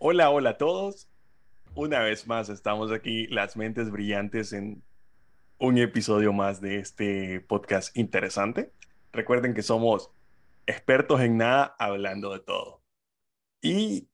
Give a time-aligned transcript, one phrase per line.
[0.00, 1.08] Hola, hola a todos.
[1.74, 4.84] Una vez más estamos aquí, las mentes brillantes, en
[5.58, 8.72] un episodio más de este podcast interesante.
[9.12, 10.12] Recuerden que somos
[10.66, 12.80] expertos en nada, hablando de todo.
[13.60, 14.08] Y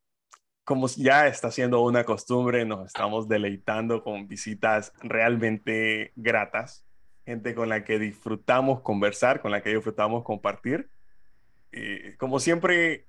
[0.65, 6.87] como ya está siendo una costumbre, nos estamos deleitando con visitas realmente gratas,
[7.27, 10.89] gente con la que disfrutamos conversar, con la que disfrutamos compartir.
[11.71, 13.07] Y como siempre,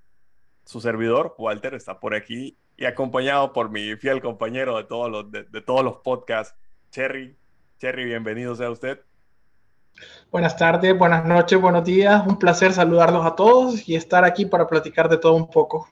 [0.65, 5.31] su servidor, Walter, está por aquí y acompañado por mi fiel compañero de todos los,
[5.31, 6.55] de, todos los podcasts,
[6.91, 7.37] Cherry.
[7.77, 9.01] Cherry, bienvenido sea usted.
[10.29, 12.25] Buenas tardes, buenas noches, buenos días.
[12.27, 15.89] Un placer saludarlos a todos y estar aquí para platicar de todo un poco.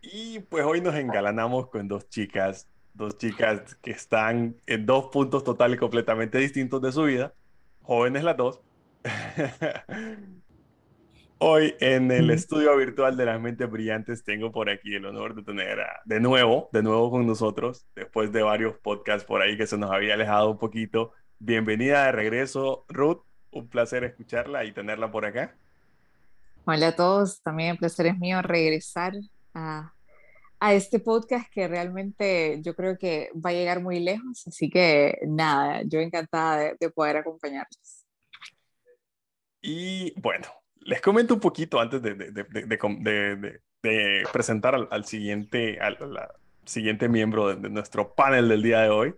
[0.00, 5.42] Y pues hoy nos engalanamos con dos chicas, dos chicas que están en dos puntos
[5.42, 7.34] total y completamente distintos de su vida,
[7.82, 8.60] jóvenes las dos.
[11.44, 15.42] Hoy en el estudio virtual de las mentes brillantes tengo por aquí el honor de
[15.42, 19.76] tener de nuevo, de nuevo con nosotros, después de varios podcasts por ahí que se
[19.76, 21.10] nos había alejado un poquito.
[21.40, 23.24] Bienvenida de regreso, Ruth.
[23.50, 25.56] Un placer escucharla y tenerla por acá.
[26.64, 29.14] Hola a todos, también el placer es mío regresar
[29.52, 29.92] a,
[30.60, 35.18] a este podcast que realmente yo creo que va a llegar muy lejos, así que
[35.26, 38.06] nada, yo encantada de, de poder acompañarlos.
[39.60, 40.46] Y bueno,
[40.84, 45.96] les comento un poquito antes de, de, de, de presentar al, al siguiente, al,
[46.64, 49.14] siguiente miembro de, nuestro panel del día de hoy.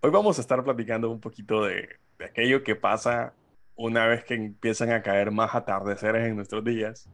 [0.00, 1.88] Hoy vamos a estar platicando un poquito de,
[2.24, 3.34] aquello que pasa
[3.76, 7.08] una vez que empiezan a caer más atardeceres en nuestros días,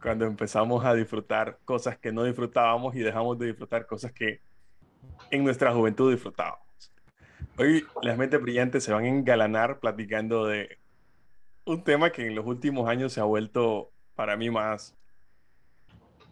[0.00, 4.40] cuando empezamos a disfrutar cosas que no disfrutábamos y dejamos de disfrutar cosas que
[5.30, 6.64] en nuestra juventud disfrutábamos.
[7.58, 10.78] Hoy las mentes brillantes se van a engalanar platicando de
[11.66, 14.96] un tema que en los últimos años se ha vuelto para mí más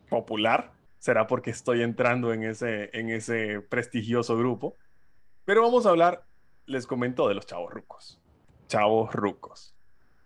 [0.09, 0.73] popular.
[0.99, 4.77] Será porque estoy entrando en ese, en ese prestigioso grupo.
[5.45, 6.25] Pero vamos a hablar,
[6.67, 8.21] les comento, de los chavos rucos.
[8.69, 9.75] Chavos rucos.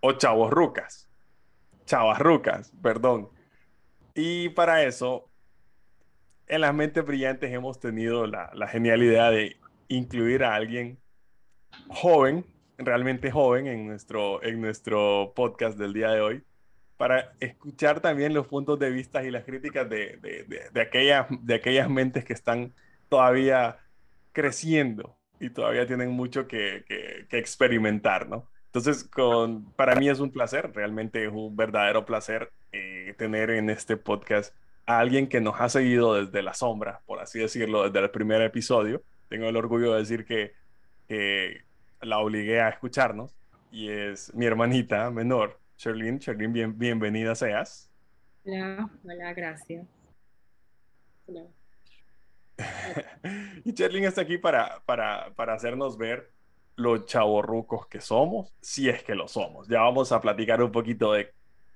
[0.00, 1.09] O chavos rucas.
[1.87, 3.31] Chavas rucas, perdón.
[4.15, 5.28] Y para eso,
[6.47, 9.56] en las mentes brillantes hemos tenido la, la genial idea de
[9.88, 10.99] incluir a alguien
[11.88, 12.44] joven
[12.78, 16.43] realmente joven en nuestro, en nuestro podcast del día de hoy
[16.99, 20.19] para escuchar también los puntos de vista y las críticas de,
[20.72, 22.75] de, aquellas, de aquellas mentes que están
[23.09, 23.78] todavía
[24.33, 28.49] creciendo y todavía tienen mucho que, que, experimentar, ¿no?
[28.67, 33.71] Entonces, con, para mí es un placer, realmente es un verdadero placer eh, tener en
[33.71, 38.05] este podcast a alguien que nos ha seguido desde la sombra, por así decirlo, desde
[38.05, 39.03] el primer episodio.
[39.28, 40.53] Tengo el orgullo de decir que
[42.03, 43.34] la obligué a escucharnos
[43.70, 46.19] y es mi hermanita menor, Sherlyn.
[46.19, 47.91] Sherlyn, bien, bienvenida seas.
[48.44, 49.86] Hola, hola, gracias.
[51.26, 51.44] Hola.
[53.64, 56.32] y Sherlyn está aquí para, para, para hacernos ver
[56.76, 59.69] los chavorrucos que somos, si es que lo somos.
[59.69, 61.32] Ya vamos a platicar un poquito de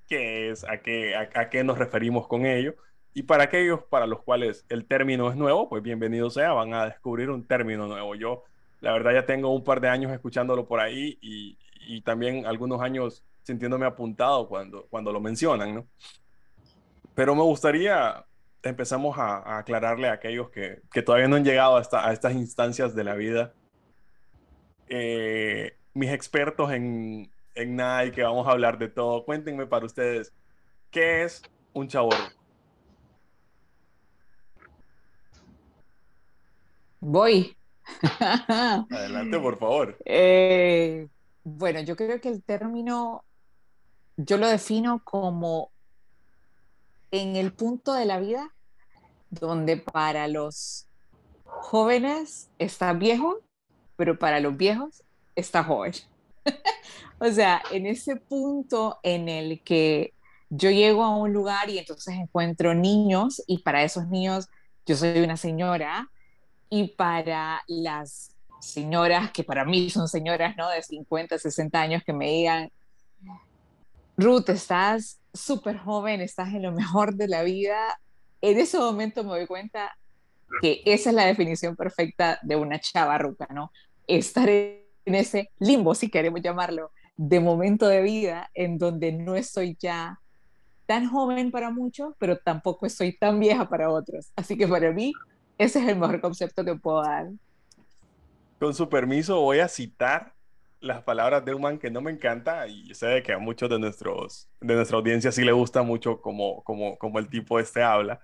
[0.07, 2.75] qué es, a qué, a qué nos referimos con ello.
[3.13, 6.85] Y para aquellos para los cuales el término es nuevo, pues bienvenido sea, van a
[6.85, 8.15] descubrir un término nuevo.
[8.15, 8.43] Yo
[8.83, 11.57] la verdad ya tengo un par de años escuchándolo por ahí y,
[12.01, 15.87] también algunos años sintiéndome apuntado cuando, cuando lo mencionan, ¿no?
[17.13, 18.25] Pero me gustaría
[18.61, 22.95] empezamos a, aclararle a aquellos que, que, todavía no han llegado a, a estas instancias
[22.95, 23.53] de la vida,
[24.87, 29.85] eh, mis expertos en, en nada y que vamos a hablar de todo, cuéntenme para
[29.85, 30.33] ustedes,
[30.91, 31.41] ¿qué es
[31.73, 32.09] un chavo
[36.99, 37.57] Voy.
[38.89, 39.97] Adelante, por favor.
[40.05, 41.07] Eh,
[41.43, 43.23] bueno, yo creo que el término,
[44.17, 45.71] yo lo defino como
[47.11, 48.53] en el punto de la vida
[49.29, 50.87] donde para los
[51.45, 53.39] jóvenes está viejo,
[53.95, 55.03] pero para los viejos
[55.35, 55.93] está joven.
[57.19, 60.13] o sea, en ese punto en el que
[60.49, 64.47] yo llego a un lugar y entonces encuentro niños y para esos niños
[64.85, 66.09] yo soy una señora
[66.73, 70.67] y para las señoras, que para mí son señoras, ¿no?
[70.69, 72.71] De 50, 60 años, que me digan,
[74.17, 77.99] Ruth, estás súper joven, estás en lo mejor de la vida.
[78.41, 79.95] En ese momento me doy cuenta
[80.63, 83.71] que esa es la definición perfecta de una chava ruca, ¿no?
[84.07, 89.77] Estar en ese limbo, si queremos llamarlo, de momento de vida en donde no estoy
[89.79, 90.19] ya
[90.87, 94.31] tan joven para muchos, pero tampoco estoy tan vieja para otros.
[94.35, 95.13] Así que para mí,
[95.57, 97.27] ese es el mejor concepto que puedo dar.
[98.59, 100.33] Con su permiso, voy a citar
[100.79, 103.79] las palabras de un man que no me encanta y sé que a muchos de,
[103.79, 108.19] nuestros, de nuestra audiencia sí le gusta mucho como, como, como el tipo este habla.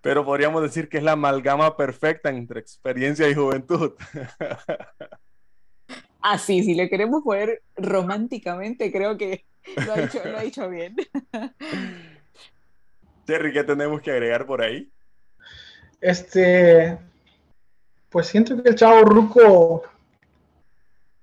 [0.00, 3.92] Pero podríamos decir que es la amalgama perfecta entre experiencia y juventud.
[6.20, 9.44] Así, si le queremos poner románticamente, creo que
[9.86, 10.96] lo ha dicho, lo ha dicho bien.
[13.26, 14.90] Jerry, ¿qué tenemos que agregar por ahí?
[16.00, 16.98] Este,
[18.10, 19.82] pues siento que el chavo ruco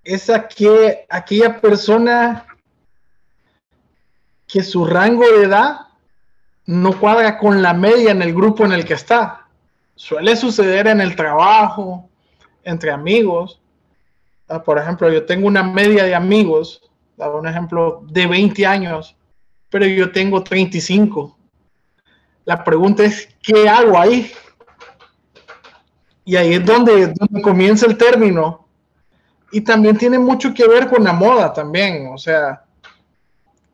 [0.04, 2.46] es aquella persona
[4.48, 5.88] que su rango de edad
[6.66, 9.48] no cuadra con la media en el grupo en el que está.
[9.96, 12.10] Suele suceder en el trabajo,
[12.64, 13.62] entre amigos.
[14.48, 19.16] Ah, por ejemplo, yo tengo una media de amigos, un ejemplo, de 20 años,
[19.70, 21.38] pero yo tengo 35.
[22.46, 24.32] La pregunta es, ¿qué hago ahí?
[26.24, 28.68] Y ahí es donde, comienza el término.
[29.52, 32.08] Y también tiene mucho que ver con la moda también.
[32.14, 32.64] O sea,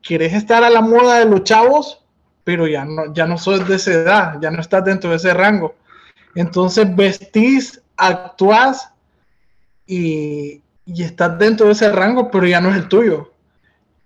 [0.02, 2.04] quieres estar a la moda de los chavos,
[2.44, 5.34] pero ya no, ya no sos de esa edad, ya no estás dentro de ese
[5.34, 5.76] rango.
[6.34, 8.90] Entonces vestís, actuás
[9.86, 13.32] y, y estás dentro de ese rango, pero ya no es el tuyo.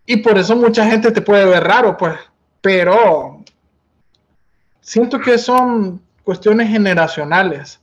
[0.05, 2.19] Y por eso mucha gente te puede ver raro, pues.
[2.61, 3.43] Pero
[4.81, 7.81] siento que son cuestiones generacionales.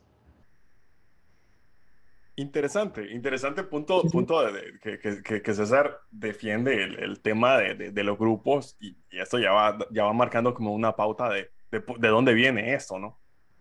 [2.36, 8.76] Interesante, interesante punto, punto de, que, que, César defiende el, tema de, de, los grupos
[8.80, 12.98] y, esto ya va, ya va marcando como una pauta de, de, dónde viene esto,
[12.98, 13.18] ¿no?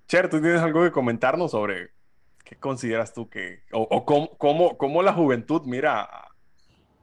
[0.07, 1.89] Cher, ¿tú tienes algo que comentarnos sobre
[2.45, 6.07] qué consideras tú que, o, o cómo, cómo, cómo, la juventud mira,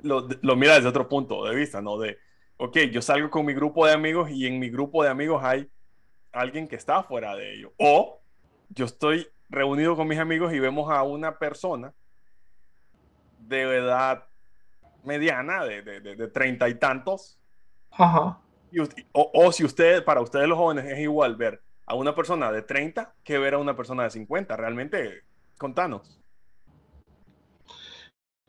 [0.01, 1.99] lo, lo, mira desde otro punto de vista, ¿no?
[1.99, 2.19] De,
[2.57, 5.69] ok, yo salgo con mi grupo de amigos y en mi grupo de amigos hay
[6.33, 7.73] alguien que está fuera de ello.
[7.79, 8.21] O
[8.71, 11.93] yo estoy reunido con mis amigos y vemos a una persona
[13.39, 14.27] de edad
[15.05, 17.39] mediana, de treinta y tantos.
[17.93, 18.39] Ajá.
[19.13, 23.15] o, si usted, para ustedes los jóvenes, es igual ver a una persona de 30
[23.23, 24.57] que ver a una persona de 50.
[24.57, 25.23] Realmente,
[25.57, 26.21] contanos.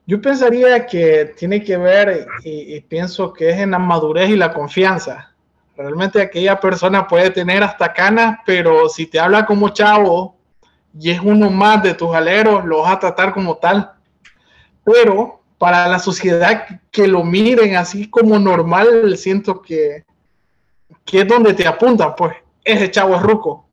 [0.05, 4.53] Yo pensaría que tiene que ver, y, pienso que es en la madurez y la
[4.53, 5.35] confianza.
[5.75, 10.36] Realmente aquella persona puede tener hasta canas, pero si te habla como chavo,
[10.99, 13.91] y es uno más de tus aleros, lo vas a tratar como tal.
[14.83, 20.05] Pero para la sociedad que lo miren así como normal, siento que,
[21.03, 23.69] que es donde te apuntan, pues, ese chavo es ruco.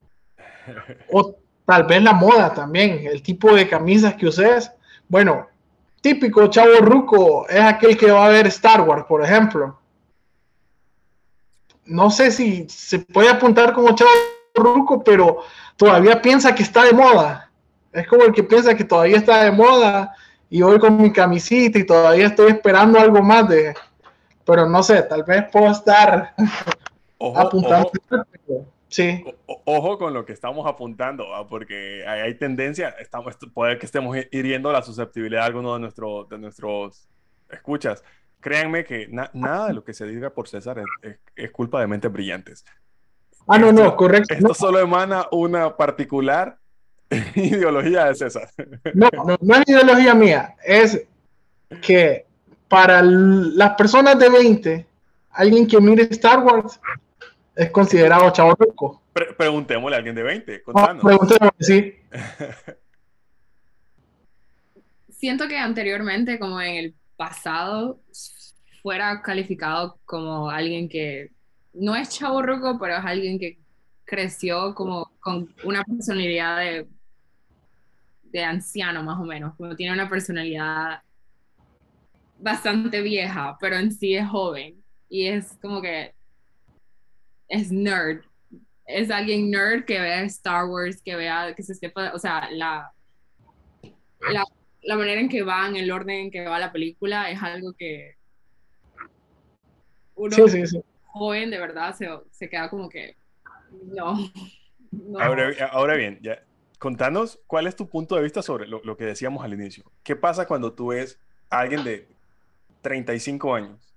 [1.11, 4.71] O tal vez la moda también, el tipo de camisas que uses.
[5.09, 5.49] Bueno,
[6.01, 9.79] típico chavo ruco es aquel que va a ver Star Wars, por ejemplo.
[11.87, 14.11] No sé si se puede apuntar como chavo
[14.55, 15.43] ruco, pero
[15.76, 17.50] todavía piensa que está de moda.
[17.93, 20.15] Es como el que piensa que todavía está de moda
[20.50, 23.75] y voy con mi camisita y todavía estoy esperando algo más de...
[24.44, 26.35] Pero no sé, tal vez puedo estar
[27.35, 27.91] apuntando.
[28.88, 29.25] sí.
[29.47, 34.82] ojo con lo que estamos apuntando, porque hay, tendencia, estamos, puede que estemos hiriendo la
[34.82, 37.09] susceptibilidad de algunos de, nuestro, de nuestros
[37.49, 38.05] escuchas.
[38.41, 42.12] Créanme que nada de lo que se diga por César es, es culpa de mentes
[42.12, 42.67] brillantes.
[43.46, 44.32] Ah, no, no, correcto.
[44.32, 46.58] Esto solo emana una particular
[47.35, 48.49] ideología de César.
[48.94, 51.05] No, no, no es ideología mía, es
[51.82, 52.26] que
[52.69, 54.87] para las personas de 20,
[55.31, 56.81] alguien que mire Star Wars
[57.55, 59.02] es considerado chavo rico.
[59.37, 61.53] preguntémosle a alguien de 20, ah, contanos.
[61.60, 61.94] sí.
[65.10, 68.01] Siento que anteriormente, como en el pasado,
[68.82, 71.31] fuera calificado como alguien que
[71.75, 73.59] no es chavo roco, pero es alguien que
[74.05, 76.89] creció como con una personalidad de,
[78.25, 81.03] de anciano más o menos, como tiene una personalidad
[82.39, 86.15] bastante vieja, pero en sí es joven y es como que
[87.49, 88.23] es nerd.
[88.87, 91.73] Es alguien nerd que vea Star Wars, que vea, que se
[92.13, 92.93] o sea, la,
[94.31, 94.45] la,
[94.83, 97.73] la manera en que va, en el orden en que va la película, es algo
[97.73, 98.17] que
[100.17, 100.83] uno, sí, sí, sí
[101.15, 103.17] joven de verdad se, se queda como que
[103.71, 104.17] no.
[105.71, 106.44] Ahora, bien, ya,
[106.79, 109.85] contanos cuál es tu punto de vista sobre lo, lo, que decíamos al inicio.
[110.03, 111.19] ¿Qué pasa cuando tú ves
[111.51, 112.09] a alguien de
[112.83, 113.94] 35 años?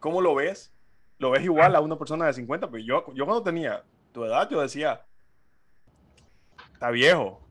[0.00, 0.72] ¿Cómo lo ves?
[1.18, 2.70] ¿Lo ves igual a una persona de 50?
[2.70, 5.04] Pues yo, yo cuando tenía tu edad, yo decía,
[6.72, 7.45] está viejo.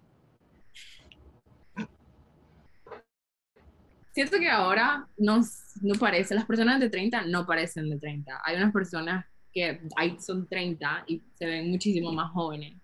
[4.16, 5.42] Siento que ahora no,
[5.82, 8.40] no parece, las personas de 30 no parecen de 30.
[8.46, 12.76] Hay unas personas que hay, son 30 y se ven muchísimo más jóvenes.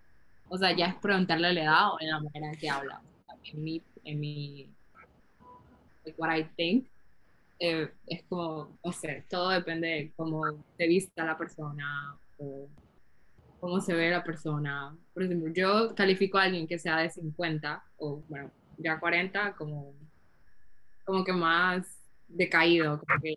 [0.50, 3.00] O sea, ya es preguntarle la edad o en la manera en que hablan.
[3.44, 4.68] En mi, en mi,
[6.04, 6.86] like what I think,
[7.58, 10.42] eh, es como, no sé, todo depende de cómo
[10.76, 12.68] te vista la persona o
[13.58, 14.94] cómo se ve la persona.
[15.14, 19.94] Por ejemplo, yo califico a alguien que sea de 50 o, bueno, ya 40 como,
[21.04, 21.86] como que más
[22.28, 23.34] decaído, como que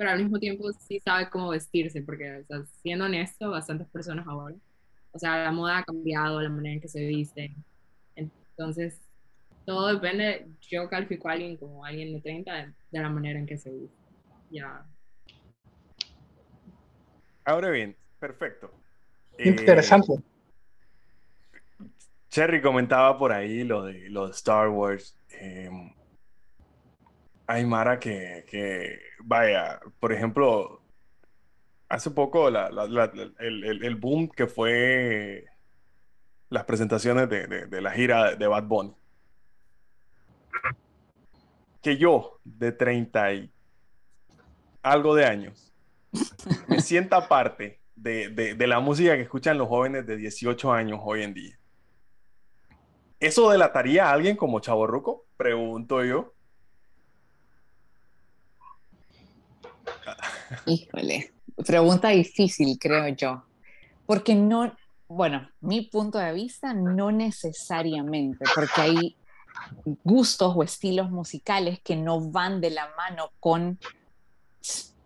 [0.00, 2.42] pero al mismo tiempo sí sabe cómo vestirse, porque
[2.80, 4.56] siendo honesto, bastantes personas ahora,
[5.12, 7.54] o sea, la moda ha cambiado, la manera en que se visten,
[8.16, 8.98] entonces
[9.66, 13.58] todo depende, yo califico a alguien como alguien de 30 de, la manera en que
[13.58, 13.96] se viste,
[14.50, 14.86] ya.
[17.44, 18.72] Ahora bien, perfecto.
[19.38, 20.14] Interesante.
[20.14, 20.29] Eh,
[22.30, 25.16] Cherry comentaba por ahí lo de, lo de Star Wars.
[25.32, 25.68] Eh,
[27.46, 30.80] hay Mara que, vaya, por ejemplo,
[31.88, 35.46] hace poco el, boom que fue
[36.48, 38.94] las presentaciones de, la gira de Bad Bunny.
[41.82, 43.50] Que yo, de 30 y
[44.82, 45.72] algo de años,
[46.68, 51.34] me sienta parte de, la música que escuchan los jóvenes de 18 años hoy en
[51.34, 51.59] día.
[53.20, 55.26] ¿Eso delataría a alguien como Chavo Ruco?
[55.36, 56.32] Pregunto yo.
[60.66, 61.32] Híjole,
[61.66, 63.44] pregunta difícil, creo yo.
[64.06, 64.74] Porque no,
[65.06, 69.16] bueno, mi punto de vista no necesariamente, porque hay
[70.02, 73.78] gustos o estilos musicales que no van de la mano con,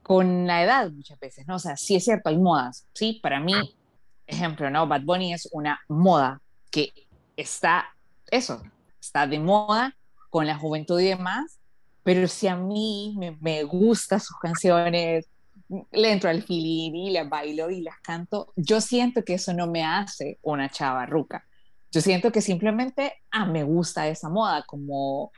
[0.02, 1.56] con la edad muchas veces, ¿no?
[1.56, 3.18] O sea, sí es cierto, hay modas, ¿sí?
[3.22, 3.54] Para mí,
[4.26, 4.86] ejemplo, ¿no?
[4.86, 6.40] Bad Bunny es una moda
[6.70, 6.92] que
[7.36, 7.93] está,
[8.36, 8.62] eso,
[9.00, 9.96] está de moda
[10.30, 11.58] con la juventud y demás,
[12.02, 15.28] pero si a mí me, me gustan sus canciones,
[15.90, 19.66] le entro al feeling y las bailo y las canto, yo siento que eso no
[19.66, 21.44] me hace una chava ruca.
[21.90, 25.32] Yo siento que simplemente, ah, me gusta esa moda, como,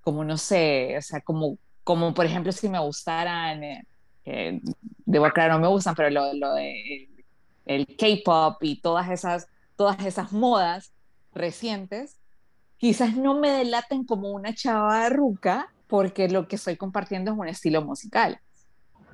[0.00, 3.84] como no sé, o sea, como, como por ejemplo si me gustaran, eh,
[4.24, 4.60] eh
[5.06, 7.08] debo aclarar, no me gustan, pero lo, lo de
[7.64, 10.92] el K-pop y todas esas, todas esas modas
[11.32, 12.19] recientes,
[12.80, 17.46] quizás no me delaten como una chava ruca, porque lo que estoy compartiendo es un
[17.46, 18.40] estilo musical.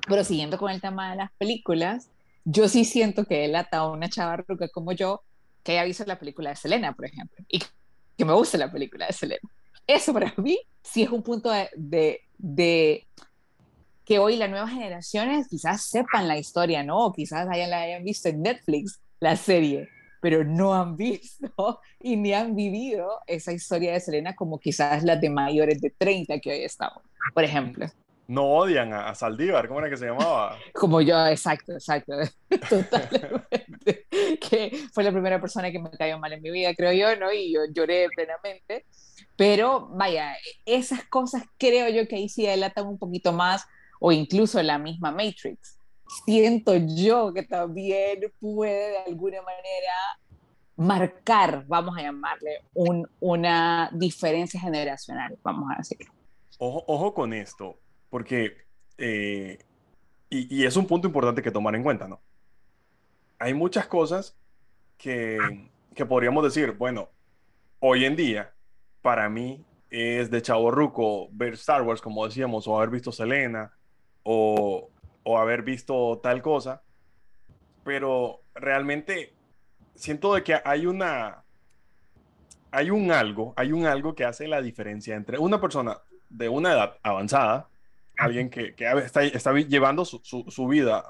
[0.07, 2.09] Pero siguiendo con el tema de las películas,
[2.45, 5.21] yo sí siento que él ata a una chava ruca como yo
[5.63, 7.61] que haya visto la película de Selena, por ejemplo, y
[8.17, 9.49] que me guste la película de Selena.
[9.85, 13.05] Eso para mí sí es un punto de, de,
[14.05, 17.03] que hoy las nuevas generaciones quizás sepan la historia, ¿no?
[17.03, 19.89] O quizás hayan, la hayan visto en Netflix la serie,
[20.27, 25.21] pero no han visto y ni han vivido esa historia de Selena como quizás las
[25.21, 27.01] de mayores de 30 que hoy estamos,
[27.33, 27.85] por ejemplo
[28.27, 30.57] no odian a, Saldívar, ¿cómo era que se llamaba?
[30.73, 32.11] Como yo, exacto, exacto,
[32.69, 34.05] totalmente.
[34.41, 37.31] que fue la primera persona que me cayó mal en mi vida, creo yo, ¿no?
[37.31, 38.85] Y yo lloré plenamente.
[39.37, 43.65] Pero vaya, esas cosas creo yo que ahí sí delatan un poquito más,
[44.01, 45.76] o incluso la misma Matrix.
[46.25, 49.93] Siento yo que también puede de alguna manera
[50.77, 56.13] marcar, vamos a llamarle, un, una diferencia generacional, vamos a decirlo.
[56.59, 57.77] Ojo, ojo con esto
[58.09, 58.57] porque,
[58.97, 59.59] eh,
[60.29, 62.19] y, es un punto importante que tomar en cuenta, ¿no?
[63.39, 64.35] Hay muchas cosas
[64.97, 65.37] que,
[65.93, 67.09] que podríamos decir, bueno,
[67.79, 68.53] hoy en día,
[69.01, 73.71] para mí es de chavo ruco ver Star Wars, como decíamos, o haber visto Selena,
[74.23, 74.89] o,
[75.29, 76.81] o haber visto tal cosa,
[77.83, 79.33] pero realmente
[79.93, 81.43] siento de que hay una,
[82.71, 85.97] hay un algo, hay un algo que hace la diferencia entre una persona
[86.29, 87.67] de una edad avanzada
[88.17, 91.03] alguien que, que está, está, llevando su, su, vida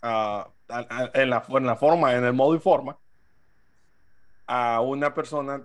[0.00, 2.96] en, la, en, la, forma, en el modo y forma,
[4.46, 5.60] a una persona,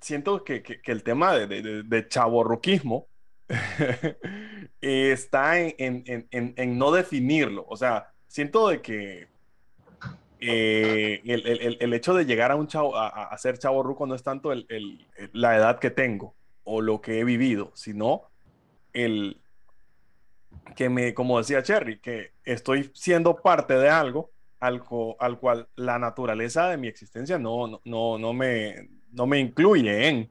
[0.00, 2.08] siento que, que, el tema de, de, de
[4.80, 6.26] está en, en,
[6.56, 7.64] en, no definirlo.
[7.68, 9.28] O sea, siento de que
[10.40, 14.14] eh, el, el, el, hecho de llegar a un chavo, a, ser chavo ruco no
[14.14, 14.52] es tanto
[15.32, 16.34] la edad que tengo
[16.64, 18.22] o lo que he vivido, sino
[18.92, 19.40] el,
[20.74, 24.82] que me, como decía Cherry, que estoy siendo parte de algo al,
[25.18, 30.30] al cual la naturaleza de mi existencia no, no, no, me, no me incluye en.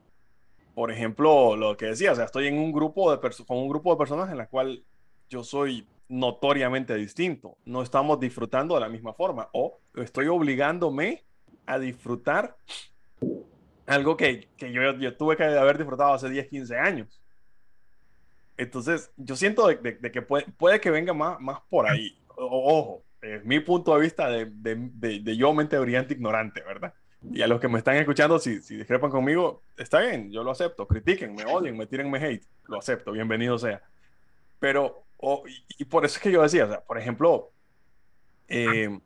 [0.76, 3.92] Por ejemplo, lo que decía, o sea, estoy en un grupo de con un grupo
[3.92, 4.84] de personas en la cual
[5.30, 7.58] yo soy notoriamente distinto.
[7.66, 11.24] No estamos disfrutando de la misma forma o estoy obligándome
[11.66, 12.58] a disfrutar
[13.88, 17.22] algo que, que yo, tuve que haber disfrutado hace 10, 15 años.
[18.58, 22.18] Entonces, yo siento de, que puede, que venga más, más por ahí.
[22.36, 26.94] ojo, es mi punto de vista de, de, yo, mente brillante, ignorante, ¿verdad?
[27.32, 30.52] Y a los que me están escuchando, si, si discrepan conmigo, está bien, yo lo
[30.52, 30.88] acepto.
[30.88, 32.46] Critiquen, me odien, me tiren, me hate.
[32.68, 33.82] Lo acepto, bienvenido sea.
[34.60, 35.04] Pero,
[35.78, 37.52] y, por eso es que yo decía, o sea, por ejemplo,
[38.48, 39.00] eh,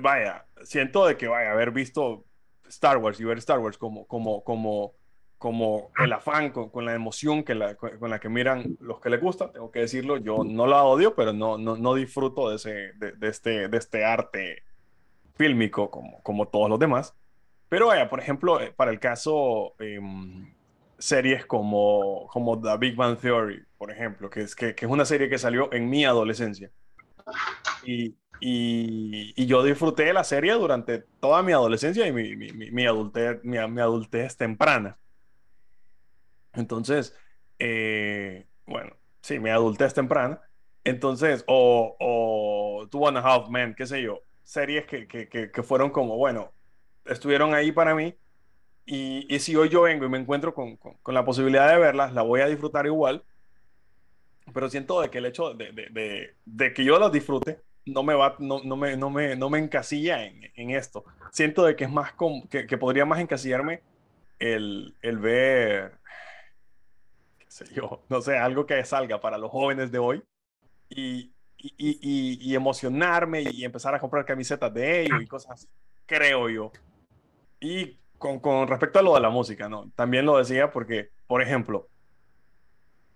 [0.00, 2.24] vaya, siento de que vaya haber visto
[2.68, 4.94] Star Wars y ver Star Wars como, como, como,
[5.38, 9.10] como el afán, con, con la emoción que la, con, la que miran los que
[9.10, 12.56] les gusta, tengo que decirlo, yo no la odio, pero no, no, no disfruto de,
[12.56, 14.62] ese, de, de este, de este arte
[15.34, 17.16] fílmico como, como todos los demás.
[17.70, 20.00] Pero vaya, por ejemplo, eh, para el caso, eh,
[20.98, 25.04] series como, como The Big Bang Theory, por ejemplo, que es, que, que es una
[25.04, 26.70] serie que salió en mi adolescencia.
[27.84, 32.86] Y, y, yo disfruté la serie durante toda mi adolescencia y mi, mi, mi, mi
[32.86, 34.98] adultez, mi, adultez temprana.
[36.52, 37.16] Entonces,
[37.60, 40.40] eh, bueno, sí, mi adultez temprana.
[40.82, 45.62] Entonces, o, o Two and a Half Men, qué sé yo, series que, que, que,
[45.62, 46.52] fueron como, bueno,
[47.10, 48.14] estuvieron ahí para mí.
[48.86, 51.78] Y, y si hoy yo vengo y me encuentro con, con, con, la posibilidad de
[51.78, 53.24] verlas, la voy a disfrutar igual.
[54.52, 58.02] Pero siento de que el hecho de, de, de, de que yo las disfrute no
[58.02, 61.04] me va, no, no, me, no, me, no me encasilla en, en esto.
[61.30, 63.82] Siento de que es más, com, que, que podría más encasillarme
[64.38, 65.98] el, el ver,
[67.38, 70.22] qué sé yo, no sé, algo que salga para los jóvenes de hoy
[70.88, 75.68] y, y, y, y, emocionarme y empezar a comprar camisetas de ellos y cosas así,
[76.06, 76.72] creo yo.
[77.60, 79.90] Y con, respecto a lo de la música, ¿no?
[79.94, 81.88] También lo decía porque, por ejemplo,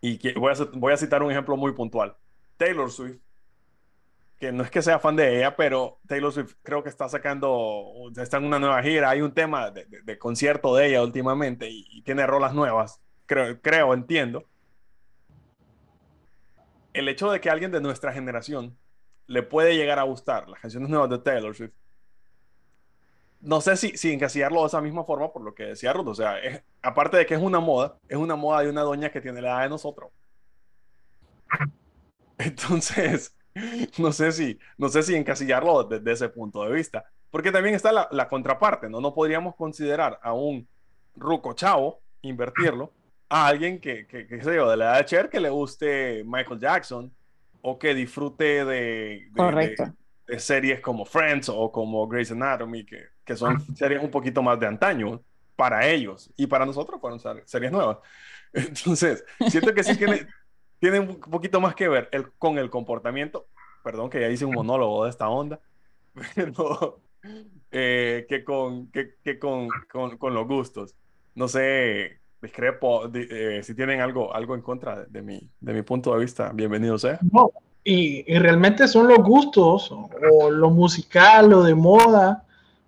[0.01, 0.53] y voy,
[0.93, 2.17] a, citar un ejemplo muy puntual,
[2.57, 3.21] Taylor Swift,
[4.39, 8.11] que no es que sea fan de ella, pero Taylor Swift creo que está sacando,
[8.17, 12.03] está en una nueva gira, hay un tema de concierto de ella últimamente y, y,
[12.03, 14.45] tiene rolas nuevas, creo, creo, entiendo.
[16.93, 18.77] El hecho de que alguien de nuestra generación
[19.27, 21.73] le puede llegar a gustar las canciones nuevas de Taylor Swift
[23.45, 26.09] no sé si, si encasillarlo de esa misma forma por lo que decía Ruth.
[26.09, 26.37] O sea,
[26.83, 29.51] aparte de que es una moda, es una moda de una doña que tiene la
[29.51, 30.11] edad de nosotros.
[32.39, 33.35] Entonces,
[33.99, 37.05] no sé si, no sé si encasillarlo desde ese punto de vista.
[37.31, 39.01] Porque también está la, contraparte, ¿no?
[39.01, 40.67] No podríamos considerar a un
[41.17, 42.93] ruco chavo, invertirlo,
[43.29, 47.13] a alguien que, que, yo, de la edad de Cher, que le guste Michael Jackson
[47.61, 49.85] o que disfrute de, Correcto.
[49.85, 49.93] de,
[50.27, 54.61] de series como Friends o como Grey's Anatomy, que que son series un poquito más
[54.61, 55.21] de antaño
[55.57, 57.99] para ellos y para nosotros fueron series nuevas.
[58.53, 60.27] Entonces, siento que sí tiene,
[60.79, 63.47] tiene un poquito más que ver el, con el comportamiento,
[63.83, 65.61] perdón que ya hice un monólogo de esta onda,
[66.35, 67.01] pero
[67.71, 70.95] eh, que, con, que, que con, con, con, los gustos.
[71.35, 75.83] No sé, discrepo, eh, si tienen algo, algo en contra de, de, mi, de mi
[75.83, 77.19] punto de vista, bienvenido sea.
[77.33, 77.51] No,
[77.85, 82.45] y, y realmente son los gustos, o lo musical, lo de moda,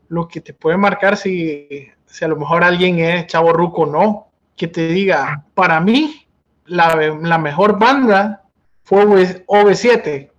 [0.08, 3.86] lo que te puede marcar si, si a lo mejor alguien es chavo ruco o
[3.86, 4.28] no.
[4.56, 6.26] Que te diga, para mí,
[6.64, 8.42] la, la mejor banda
[8.84, 10.30] fue OV7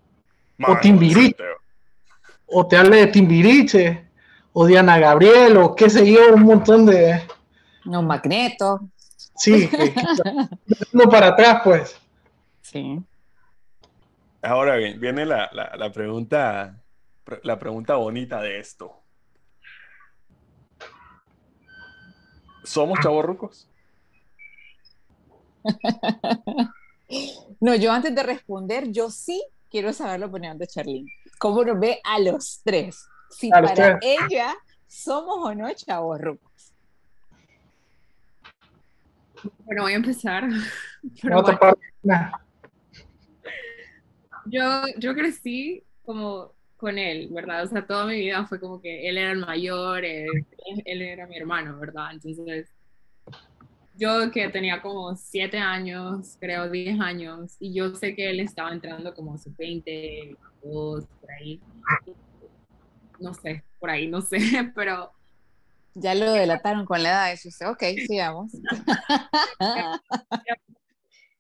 [0.58, 1.44] Man, o Timbiriche.
[2.48, 4.08] O te hable de Timbiriche
[4.54, 7.22] o Diana Gabriel o qué sé yo, un montón de...
[7.86, 8.80] No, Magneto.
[9.36, 9.70] Sí,
[10.94, 11.96] no para atrás, pues.
[12.62, 13.00] Sí.
[14.48, 16.82] Ahora bien, viene la, la, la pregunta,
[17.44, 19.04] la pregunta bonita de esto.
[22.64, 23.70] ¿Somos chavorrucos?
[27.60, 31.12] no, yo antes de responder, yo sí quiero saber la opinión de Charlene.
[31.40, 33.06] ¿Cómo nos ve a los tres?
[33.30, 34.20] Si a para tres.
[34.30, 34.56] ella
[34.88, 36.74] somos o no chavorrucos.
[39.66, 40.48] Bueno, voy a empezar.
[41.22, 41.60] Pero bueno.
[44.50, 47.64] Yo, yo crecí como con él, ¿verdad?
[47.64, 50.46] O sea, toda mi vida fue como que él era el mayor, él,
[50.86, 52.12] él era mi hermano, ¿verdad?
[52.14, 52.70] Entonces,
[53.98, 58.72] yo que tenía como siete años, creo 10 años, y yo sé que él estaba
[58.72, 61.60] entrando como a sus 20, 22, por ahí.
[63.20, 64.38] No sé, por ahí, no sé,
[64.76, 65.12] pero...
[65.96, 68.52] Ya lo delataron con la edad, eso ok, sigamos.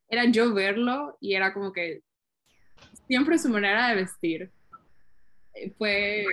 [0.09, 2.01] Era yo verlo y era como que
[3.07, 4.51] siempre su manera de vestir
[5.77, 6.25] fue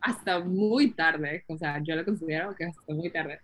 [0.00, 3.40] hasta muy tarde, o sea, yo lo considero que hasta muy tarde,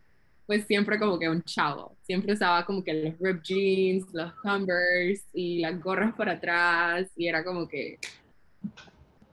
[0.47, 5.25] pues siempre como que un chavo, siempre usaba como que los rip jeans, los Converse
[5.33, 7.99] y las gorras por atrás y era como que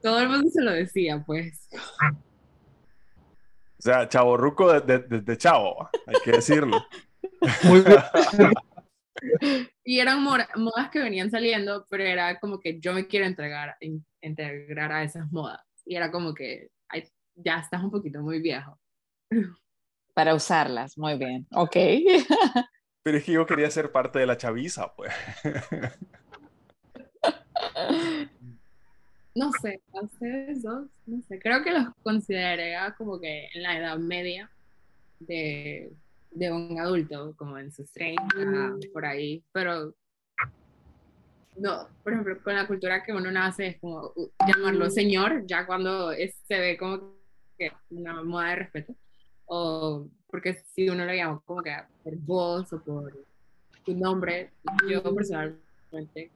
[0.01, 1.67] todo el mundo se lo decía, pues.
[3.79, 6.85] O sea, chavo ruco de, de, de, de chavo, hay que decirlo.
[7.63, 7.97] Muy bien.
[9.83, 14.05] y eran modas que venían saliendo, pero era como que yo me quiero entregar, in,
[14.21, 15.61] integrar a esas modas.
[15.85, 17.03] Y era como que ay,
[17.35, 18.79] ya estás un poquito muy viejo.
[20.13, 21.45] Para usarlas, muy bien.
[21.51, 21.75] Ok.
[23.03, 25.13] Pero es que yo quería ser parte de la chaviza, pues.
[29.35, 33.77] no sé, a ustedes dos, no sé, creo que los consideraría como que en la
[33.77, 34.49] edad media
[35.19, 35.91] de,
[36.35, 38.25] de un adulto, como en sus 30,
[38.93, 39.95] por ahí, pero
[41.55, 44.13] no, por ejemplo, con la cultura que uno nace es como
[44.45, 47.15] llamarlo señor, ya cuando se ve como
[47.57, 48.95] que una moda de respeto,
[49.45, 53.25] o porque si uno lo llama como que por voz o por
[53.85, 54.51] tu nombre,
[54.89, 56.31] yo personalmente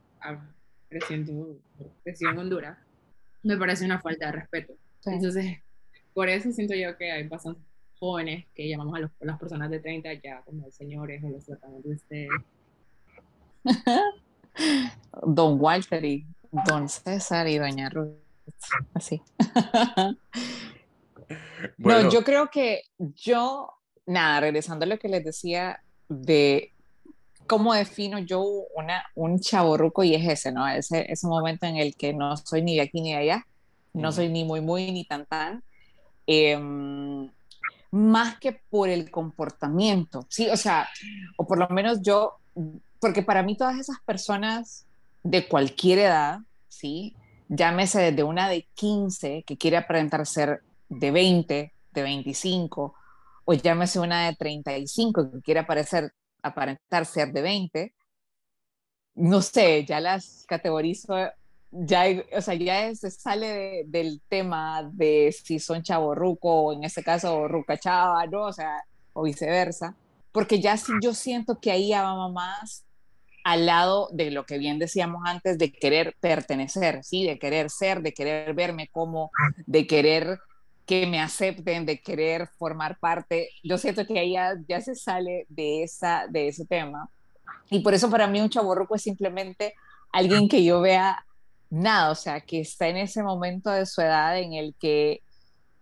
[0.88, 2.78] crecí en, Honduras,
[3.42, 4.72] me parece una falta de respeto.
[5.04, 5.58] Entonces,
[6.14, 7.69] por eso siento yo que hay bastantes
[8.00, 11.92] jóvenes que llamamos a, las personas de 30 ya como señores o los tratamos de
[11.92, 12.30] ustedes.
[15.22, 16.26] Don Walter y
[16.66, 18.16] Don César y Doña Ruth.
[18.94, 19.22] Así.
[21.78, 23.70] No, yo creo que yo,
[24.06, 26.72] nada, regresando a lo que les decía de
[27.46, 28.42] cómo defino yo
[28.74, 30.66] una, un chaborruco y es ese, ¿no?
[30.68, 33.46] Ese, ese momento en el que no soy ni de aquí ni de allá,
[33.92, 35.62] no soy ni muy, muy, ni tan, tan.
[36.26, 37.30] Em,
[37.90, 40.48] más que por el comportamiento, ¿sí?
[40.48, 40.88] O sea,
[41.36, 42.38] o por lo menos yo,
[43.00, 44.86] porque para mí todas esas personas
[45.22, 47.16] de cualquier edad, ¿sí?
[47.48, 52.94] Llámese desde una de 15 que quiere aparentar ser de 20, de 25,
[53.44, 57.94] o llámese una de 35 que quiere aparecer, aparentar ser de 20,
[59.16, 61.14] no sé, ya las categorizo,
[61.70, 62.04] ya,
[62.36, 67.46] o sea, ya se sale del tema de si son chaborruco o en ese caso
[67.48, 68.44] ruca chava, ¿no?
[68.44, 69.94] O sea, o viceversa,
[70.32, 72.84] porque ya sí yo siento que ahí ya va más
[73.44, 77.24] al lado de lo que bien decíamos antes, de querer pertenecer, ¿sí?
[77.24, 79.30] De querer ser, de querer verme como,
[79.66, 80.38] de querer
[80.86, 83.50] que me acepten, de querer formar parte.
[83.62, 84.34] Yo siento que ahí
[84.66, 87.08] ya, se sale de, esa, de ese tema.
[87.70, 89.74] Y por eso para mí un chaborruco es simplemente
[90.12, 91.24] alguien que yo vea
[91.70, 95.22] nada, o sea, que está en ese momento de su edad en el que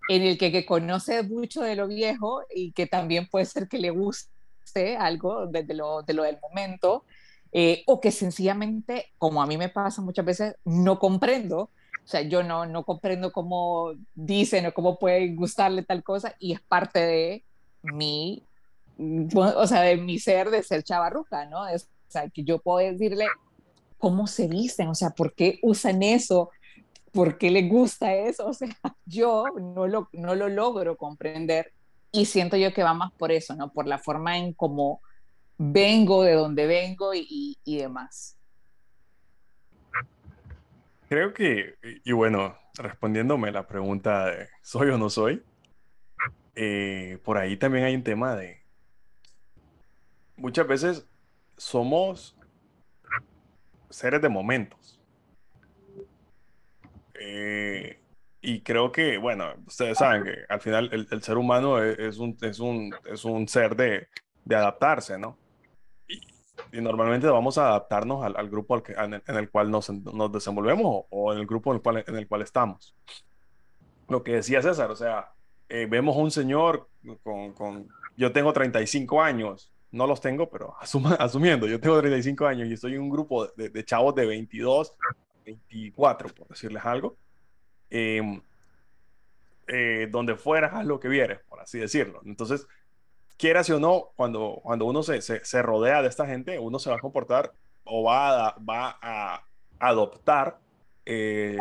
[0.09, 3.79] en el que, que conoce mucho de lo viejo y que también puede ser que
[3.79, 7.05] le guste algo de, lo, de lo del momento,
[7.53, 12.23] eh, o que sencillamente, como a mí me pasa muchas veces, no comprendo, o sea,
[12.23, 17.01] yo no, no comprendo cómo dicen o cómo puede gustarle tal cosa y es parte
[17.01, 17.45] de
[17.83, 18.43] mi,
[19.35, 21.63] o sea, de mi ser de ser chavarruca, ¿no?
[21.63, 23.27] o sea, que yo puedo decirle
[23.99, 26.51] cómo se visten, o sea, por qué usan eso,
[27.13, 28.69] por qué les gusta eso, o sea,
[29.07, 31.73] yo no lo, no lo logro comprender
[32.13, 33.73] y siento yo que va más por eso, ¿no?
[33.73, 35.03] Por la forma en cómo
[35.59, 38.37] vengo, de dónde vengo y, demás.
[41.09, 45.43] Creo que, y bueno, respondiéndome la pregunta de ¿soy o no soy?
[46.55, 48.63] Eh, por ahí también hay un tema de,
[50.37, 51.07] muchas veces
[51.57, 52.38] somos
[53.91, 55.01] seres de momentos.
[57.21, 58.01] Eh,
[58.41, 62.61] y creo que, bueno, ustedes saben que al final el, ser humano es, un, es,
[62.61, 64.09] un, es un ser de,
[64.45, 65.37] de adaptarse, ¿no?
[66.73, 71.05] y normalmente vamos a adaptarnos al, grupo al que, en, el, cual nos, nos desenvolvemos
[71.09, 72.95] o, en el grupo en el, cual, en el cual estamos.
[74.09, 75.33] Lo que decía César, o sea,
[75.69, 76.89] eh, vemos un señor
[77.23, 80.75] con, con, yo tengo 35 años, no los tengo, pero
[81.19, 84.95] asumiendo, yo tengo 35 años y estoy en un grupo de, chavos de 22,
[85.45, 87.17] 24, por decirles algo,
[87.91, 88.41] em,
[89.67, 92.21] eh, donde fueras, haz lo que vieres, por así decirlo.
[92.25, 92.67] Entonces,
[93.37, 96.97] quieras o no, cuando, cuando uno se, se, rodea de esta gente, uno se va
[96.97, 97.53] a comportar
[97.85, 99.45] o va a,
[99.81, 100.59] adoptar
[101.07, 101.57] eh,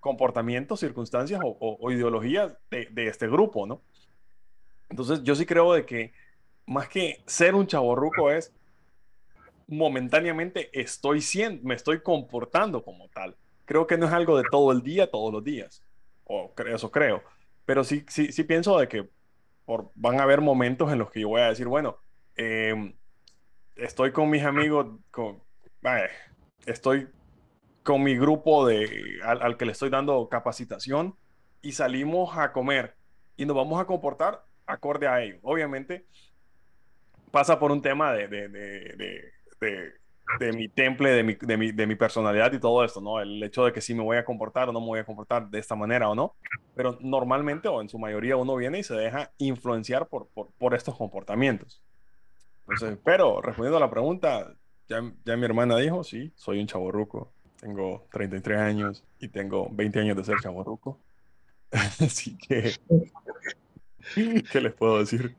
[0.00, 3.82] comportamientos, circunstancias o, ideologías de, de, este grupo, ¿no?
[4.88, 6.12] Entonces, yo sí creo de que
[6.66, 8.52] más que ser un chaborruco es
[9.66, 13.36] momentáneamente estoy siendo, me estoy comportando como tal.
[13.64, 15.82] Creo que no es algo de todo el día, todos los días.
[16.24, 17.22] O eso creo.
[17.64, 19.08] Pero sí, sí, sí pienso de que
[19.94, 21.98] van a haber momentos en los que yo voy a decir, bueno,
[22.36, 22.94] em,
[23.76, 25.42] estoy con mis amigos, con,
[26.66, 27.08] estoy
[27.82, 31.16] con mi grupo de, al, que le estoy dando capacitación
[31.62, 32.96] y salimos a comer
[33.36, 35.38] y nos vamos a comportar acorde a ello.
[35.42, 36.06] Obviamente
[37.32, 39.92] pasa por un tema de, de, de,
[40.38, 43.20] de mi temple, de mi, de, mi, de mi personalidad y todo esto, ¿no?
[43.20, 45.48] El hecho de que si me voy a comportar o no me voy a comportar
[45.48, 46.36] de esta manera o no.
[46.74, 50.74] Pero normalmente o en su mayoría uno viene y se deja influenciar por, por, por
[50.74, 51.82] estos comportamientos.
[52.60, 54.54] Entonces, pero respondiendo a la pregunta,
[54.88, 57.32] ya, ya mi hermana dijo, sí, soy un chaborruco.
[57.60, 61.00] Tengo 33 años y tengo 20 años de ser chaborruco.
[61.70, 62.72] Así que,
[64.52, 65.36] ¿qué les puedo decir?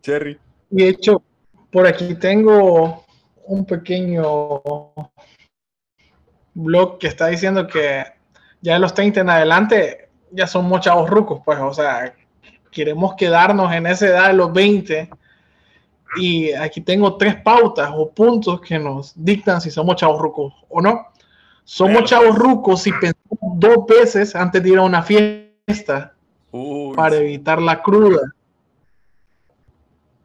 [0.00, 0.38] Cherry.
[0.72, 1.22] Y de hecho,
[1.70, 3.04] por aquí tengo
[3.44, 4.62] un pequeño
[6.54, 8.04] blog que está diciendo que
[8.62, 12.14] Ya de los 30 en adelante, ya somos chavos rucos, pues, o sea,
[12.70, 15.10] queremos quedarnos en esa edad de los 20
[16.16, 20.80] y aquí tengo tres pautas o puntos que nos dictan si somos chavos rucos o
[20.80, 21.08] no.
[21.64, 26.14] Somos chavos rucos si pensamos dos veces antes de ir a una fiesta
[26.94, 28.20] para evitar la cruda.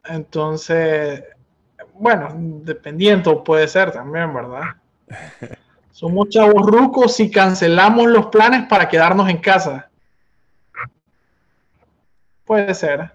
[0.08, 1.22] Entonces,
[1.94, 4.62] bueno, dependiendo puede ser también, ¿verdad?
[5.90, 9.90] Somos chavos rucos si cancelamos los planes para quedarnos en casa.
[12.44, 13.10] Puede ser.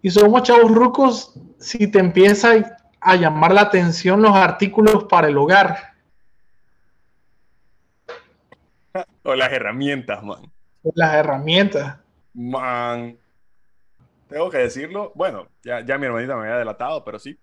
[0.00, 2.52] Y somos chavos rucos si te empieza
[3.00, 5.94] a llamar la atención los artículos para el hogar.
[9.24, 10.50] O las herramientas, man.
[10.94, 11.96] Las herramientas.
[12.34, 13.16] Man.
[14.32, 15.12] Tengo que decirlo.
[15.14, 17.38] Bueno, ya, ya mi hermanita me había delatado, pero sí.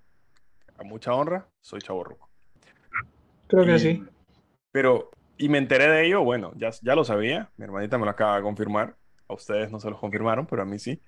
[0.78, 2.30] A mucha honra, soy chavo ruco.
[3.47, 4.04] Creo que sí.
[4.71, 7.52] Pero, y me enteré de ello, bueno, ya, ya lo sabía.
[7.58, 8.95] Mi hermanita me lo acaba de confirmar.
[9.28, 11.02] A ustedes no se los confirmaron, pero a mí sí.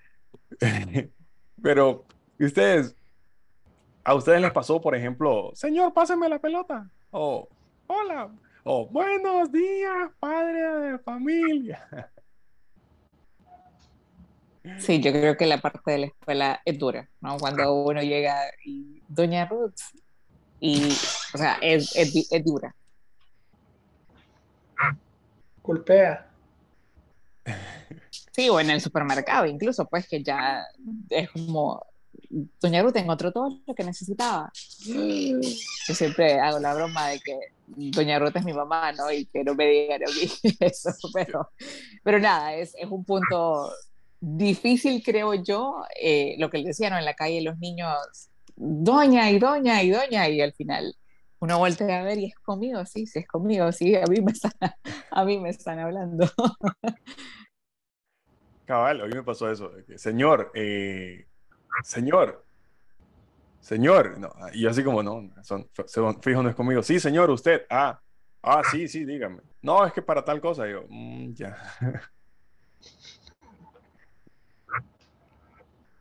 [1.64, 2.06] pero,
[2.40, 2.96] ustedes?
[4.04, 6.90] ¿A ustedes les pasó, por ejemplo, señor, páseme la pelota?
[7.12, 7.48] O,
[7.88, 8.32] hola,
[8.64, 11.88] o buenos días, padre de familia.
[14.78, 17.38] Sí, yo creo que la parte de la escuela es dura, ¿no?
[17.38, 19.74] Cuando uno llega y Doña Ruth,
[20.60, 20.90] y,
[21.34, 22.76] o sea, es, es, es dura.
[25.64, 26.28] Golpea.
[28.34, 30.64] Sí, o en el supermercado, incluso, pues que ya
[31.10, 31.86] es como,
[32.62, 34.50] Doña Ruth encontró todo lo que necesitaba.
[34.86, 39.12] Yo siempre hago la broma de que Doña Ruth es mi mamá, ¿no?
[39.12, 41.52] Y que no me digan a mí eso, pero,
[42.04, 43.70] pero nada, es, es un punto
[44.22, 46.98] difícil, creo yo, eh, lo que les decía, ¿no?
[46.98, 47.98] En la calle los niños,
[48.56, 50.96] doña y doña y doña, y al final
[51.40, 54.32] uno vuelve a ver y es conmigo, sí, sí, es conmigo, sí, a mí me
[54.32, 54.52] están,
[55.12, 56.30] a mí me están hablando.
[58.66, 59.72] Cabal, hoy me pasó eso.
[59.98, 61.26] Señor, eh,
[61.84, 62.46] señor,
[63.60, 65.68] señor, no, y así como, no, son,
[66.22, 66.84] fijo, no es conmigo.
[66.84, 68.00] Sí, señor, usted, ah,
[68.44, 69.42] ah, sí, sí, dígame.
[69.64, 71.58] No, es que para tal cosa, yo, mm, ya.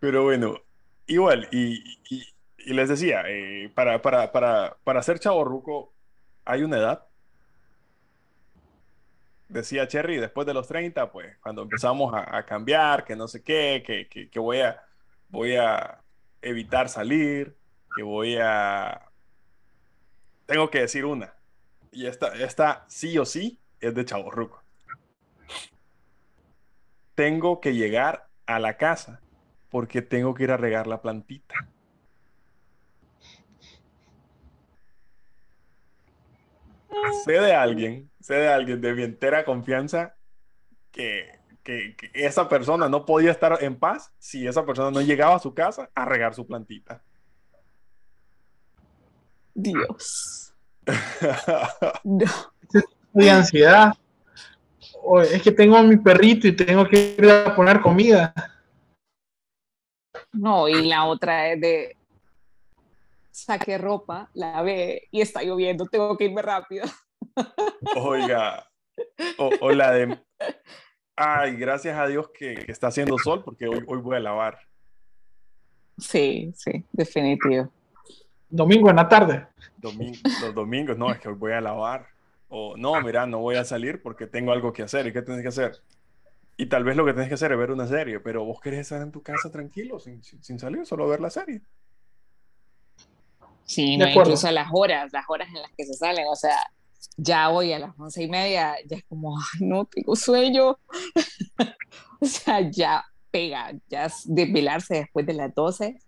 [0.00, 0.62] Pero bueno,
[1.06, 1.98] igual, y,
[2.56, 5.92] les decía, eh, para, para, para, para chaborruco
[6.44, 7.06] hay una edad.
[9.48, 13.82] Decía Cherry, después de los 30, pues cuando empezamos a, cambiar, que no sé qué,
[13.84, 14.82] que, que, voy, a,
[15.28, 16.00] voy a
[16.40, 17.54] evitar salir,
[17.94, 19.06] que voy a...
[20.46, 21.34] Tengo que decir una.
[21.92, 24.62] Y esta, esta sí o sí es de chaborruco.
[27.16, 29.20] Tengo que llegar a la casa
[29.70, 31.54] porque tengo que ir a regar la plantita.
[37.24, 40.14] Sé de alguien, sé de alguien de mi entera confianza
[40.90, 45.40] que, que, esa persona no podía estar en paz si esa persona no llegaba a
[45.40, 47.02] su casa a regar su plantita.
[49.54, 50.52] Dios.
[52.04, 52.26] no.
[53.12, 53.92] De ansiedad.
[55.30, 58.34] es que tengo a mi perrito y tengo que ir a poner comida.
[60.32, 61.96] No, y la otra es de
[63.30, 66.84] saque ropa, la ve y está lloviendo, tengo que irme rápido.
[67.96, 68.68] Oiga,
[69.38, 70.18] o, la de,
[71.16, 74.58] ay, gracias a Dios que, está haciendo sol porque hoy, hoy voy a lavar.
[75.98, 77.70] Sí, sí, definitivo.
[78.48, 79.46] Domingo en la tarde.
[79.76, 82.06] Domingo, los domingos, no, es que hoy voy a lavar.
[82.48, 85.06] O no, mira, no voy a salir porque tengo algo que hacer.
[85.06, 85.80] ¿Y qué tienes que hacer?
[86.60, 88.80] Y tal vez lo que tienes que hacer es ver una serie, pero vos querés
[88.80, 91.62] estar en tu casa tranquilo, sin, sin, salir, solo ver la serie.
[93.64, 96.58] Sí, no, incluso las horas, las horas en las que se salen, o sea,
[97.16, 100.78] ya hoy a las once y media, ya es como, ay, no, tengo sueño.
[102.20, 105.98] o sea, ya pega, ya desvelarse después de las doce,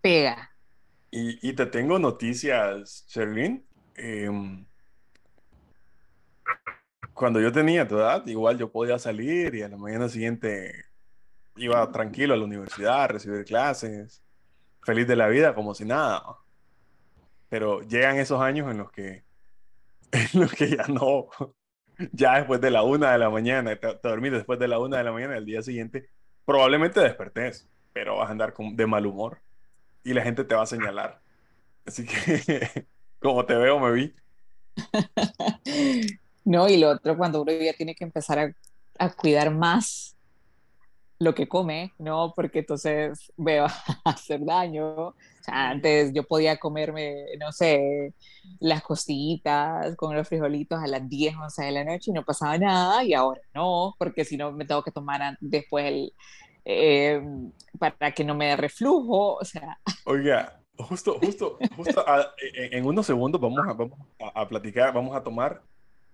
[0.00, 0.52] pega.
[1.10, 3.66] Y, y te tengo noticias, Sherlyn.
[3.96, 4.30] Eh,
[7.18, 10.84] cuando yo tenía tu edad, igual yo podía salir y a la mañana siguiente
[11.56, 14.22] iba tranquilo a la universidad, a recibir clases,
[14.82, 16.22] feliz de la vida, como si nada.
[17.48, 19.24] Pero llegan esos años en los que,
[20.12, 21.28] en los que ya no,
[22.12, 24.98] ya después de la una de la mañana, te, te dormís después de la una
[24.98, 26.10] de la mañana, el día siguiente,
[26.44, 29.40] probablemente despertés, pero vas a andar con, de mal humor
[30.04, 31.20] y la gente te va a señalar.
[31.84, 32.86] Así que,
[33.18, 34.14] como te veo, me vi.
[36.48, 38.54] No, y lo otro, cuando uno ya tiene que empezar
[38.98, 40.16] a, cuidar más
[41.18, 42.32] lo que come, ¿no?
[42.34, 43.66] Porque entonces me va
[44.04, 45.08] a hacer daño.
[45.08, 48.14] O sea, antes yo podía comerme, no sé,
[48.60, 52.56] las costillitas con los frijolitos a las 10, 11 de la noche y no pasaba
[52.56, 56.14] nada, y ahora no, porque si no me tengo que tomar después el,
[56.64, 57.20] eh,
[57.78, 59.78] para que no me dé reflujo, o sea.
[60.06, 62.02] Oiga, justo, justo, justo
[62.54, 63.98] en, unos segundos vamos a, vamos
[64.34, 65.62] a, platicar, vamos a tomar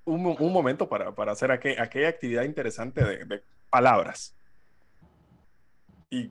[0.04, 4.36] un, un momento para, para hacer aquel, aquella actividad interesante de, de palabras.
[6.10, 6.30] Y,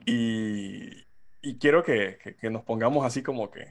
[1.42, 3.66] y, quiero que, que, nos pongamos así como que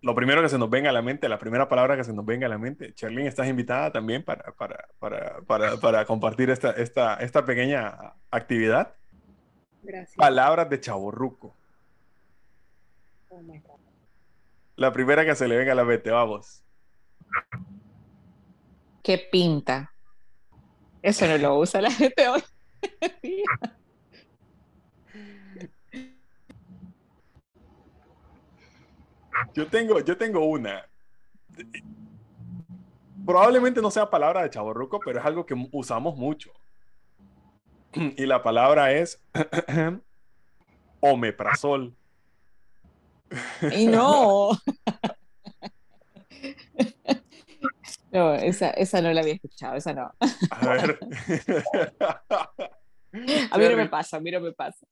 [0.00, 2.24] lo primero que se nos venga a la mente, la primera palabra que se nos
[2.24, 2.94] venga a la mente.
[2.94, 8.94] Charlene, estás invitada también para, para, para, para, para compartir esta, esta, esta pequeña actividad.
[9.82, 10.16] Gracias.
[10.16, 11.54] Palabras de chaborruco.
[13.28, 13.80] Oh my God.
[14.76, 16.64] La primera que se le venga a la mente, vamos.
[19.02, 19.92] ¿Qué pinta?
[21.02, 22.42] Eso no lo usa la gente hoy.
[29.54, 30.88] Yo tengo, yo tengo una.
[33.26, 36.52] Probablemente no sea palabra de chaborruco, pero es algo que usamos mucho.
[37.92, 39.20] Y la palabra es
[41.00, 41.94] omeprazol.
[43.72, 44.50] Y no.
[48.12, 50.12] No, esa, esa no la había escuchado, esa no.
[50.50, 50.98] A ver.
[53.50, 54.86] A mí no me pasa, a mí no me pasa.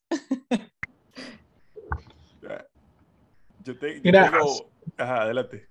[3.65, 4.71] Yo, te, tengo...
[4.99, 5.67] Ajá, adelante.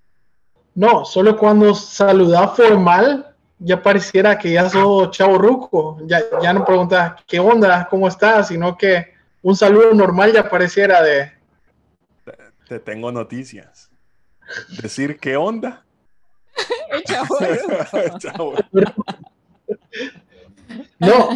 [0.73, 5.97] No, solo cuando saludas formal ya pareciera que ya sos chavo ruco.
[6.07, 11.03] Ya, ya no preguntas qué onda, cómo estás, sino que un saludo normal ya pareciera
[11.03, 11.31] de.
[12.67, 13.91] Te, tengo noticias.
[14.81, 15.85] Decir qué onda.
[18.19, 18.53] Chavo
[20.99, 21.29] no.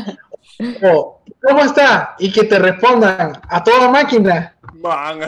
[1.42, 2.16] ¿Cómo está?
[2.20, 4.56] Y que te respondan a toda máquina.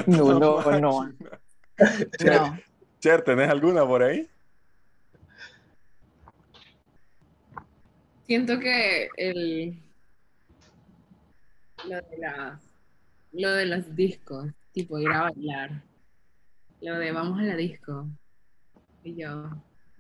[0.08, 1.14] no, no, no.
[3.00, 4.28] Cher, ¿tenés alguna por ahí?
[8.26, 9.80] Siento que el
[11.88, 12.60] lo de la
[13.34, 15.84] lo de los discos, tipo ir a bailar.
[16.82, 18.08] Lo de vamos a la disco.
[19.04, 19.50] Y yo,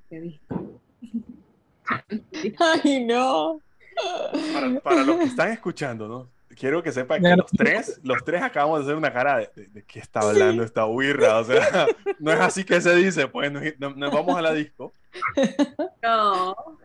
[2.59, 3.61] Ay, no.
[4.53, 6.29] Para, para los que están escuchando, ¿no?
[6.55, 9.83] quiero que sepan que los tres, los tres acabamos de hacer una cara de, de,
[9.83, 11.39] qué está hablando esta huirra.
[11.39, 11.87] O sea,
[12.19, 14.93] no es así que se dice, pues nos, vamos a la disco.
[16.01, 16.51] No.
[16.51, 16.77] oh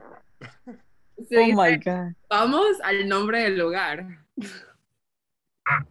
[1.28, 2.12] my God.
[2.28, 4.06] Vamos al nombre del lugar.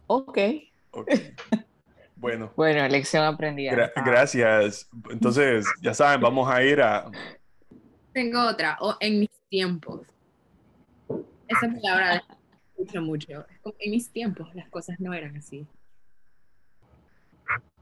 [0.06, 0.38] Ok.
[0.90, 1.34] okay.
[2.20, 2.52] Bueno.
[2.54, 3.90] Bueno, lección aprendida.
[4.04, 4.88] gracias.
[5.10, 7.10] Entonces, ya saben, vamos a ir a.
[8.12, 8.76] Tengo otra.
[8.80, 10.02] O en mis tiempos.
[11.48, 12.22] Esa palabra
[12.78, 13.46] mucho, mucho.
[13.78, 15.66] En mis tiempos las cosas no eran así.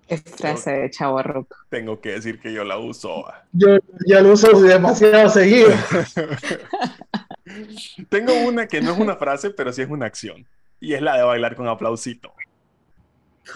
[0.06, 1.66] Es frase de Chavo Rock.
[1.68, 3.24] Tengo que decir que yo la uso.
[3.52, 5.68] Yo ya lo uso demasiado seguido.
[8.08, 10.46] Tengo una que no es una frase, pero sí es una acción.
[10.80, 12.32] Y es la de bailar con aplausito.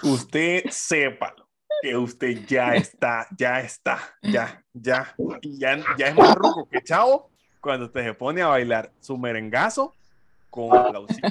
[0.02, 1.48] Usted sépalo
[1.82, 5.14] que usted ya está, ya está, ya, ya.
[5.40, 9.18] Y ya, ya es más ruco que chavo cuando usted se pone a bailar su
[9.18, 9.96] merengazo
[10.48, 11.28] con aplausito.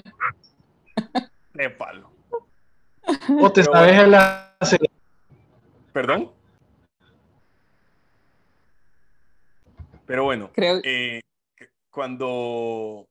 [1.77, 2.11] palo.
[3.39, 4.57] O te sabes la...
[5.93, 6.31] ¿Perdón?
[10.05, 10.81] Pero bueno, Creo...
[10.83, 11.21] Eh,
[11.89, 13.07] cuando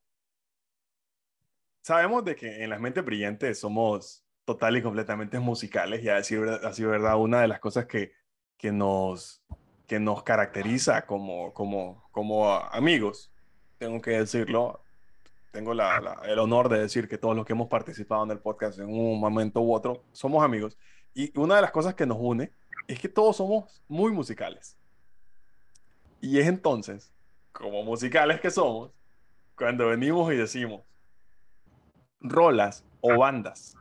[1.82, 6.40] sabemos de que en las mentes brillantes somos total y completamente musicales, y a decir
[6.64, 8.12] así verdad, una de las cosas que,
[8.58, 9.44] que, nos,
[9.86, 13.30] que nos caracteriza como, como, como amigos,
[13.78, 14.82] tengo que decirlo,
[15.52, 18.80] tengo la, el honor de decir que todos los que hemos participado en el podcast
[18.80, 20.76] en un momento u otro somos amigos.
[21.14, 22.50] Y una de las cosas que nos une
[22.88, 24.76] es que todos somos muy musicales.
[26.20, 27.12] Y es entonces,
[27.52, 28.90] como musicales que somos,
[29.54, 30.82] cuando venimos y decimos
[32.20, 33.76] rolas o bandas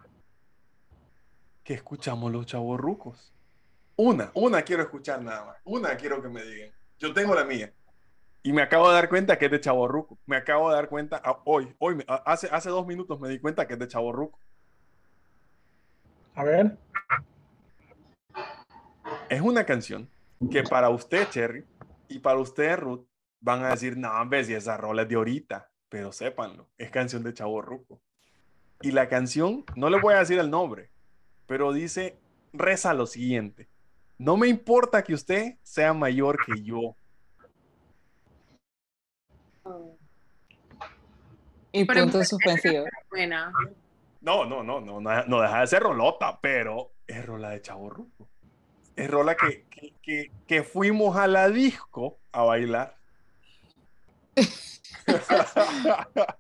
[1.70, 3.32] que escuchamos los chavos rucos.
[3.96, 5.58] Una, una quiero escuchar nada más.
[5.66, 6.72] Una quiero que me digan.
[6.98, 7.72] Yo tengo la mía.
[8.42, 10.18] Y me acabo de dar cuenta que es de Chaborruco.
[10.26, 13.68] Me acabo de dar cuenta ah, hoy, hoy, hace, hace dos minutos me di cuenta
[13.68, 14.40] que es de Chaborruco.
[16.34, 16.76] A ver.
[19.30, 20.10] Es una canción
[20.50, 21.68] que para usted, Cherry,
[22.08, 23.06] y para usted, Ruth,
[23.42, 25.70] van a decir, no, hombre, si esa rola es de ahorita.
[25.88, 28.02] Pero sépanlo, es canción de Chaborruco.
[28.82, 30.90] Y la canción, no le voy a decir el nombre,
[31.50, 32.16] pero dice,
[32.54, 33.68] reza lo siguiente.
[34.20, 36.96] No me importa que usted sea mayor que yo
[41.72, 42.86] y punto suspensivo.
[43.10, 43.52] Buena.
[44.22, 47.90] No, no, no, no, no, no deja de ser rolota, pero es rola de chavo
[47.90, 48.30] ruco.
[48.96, 52.96] Es rola que, que, que, que fuimos a la disco a bailar.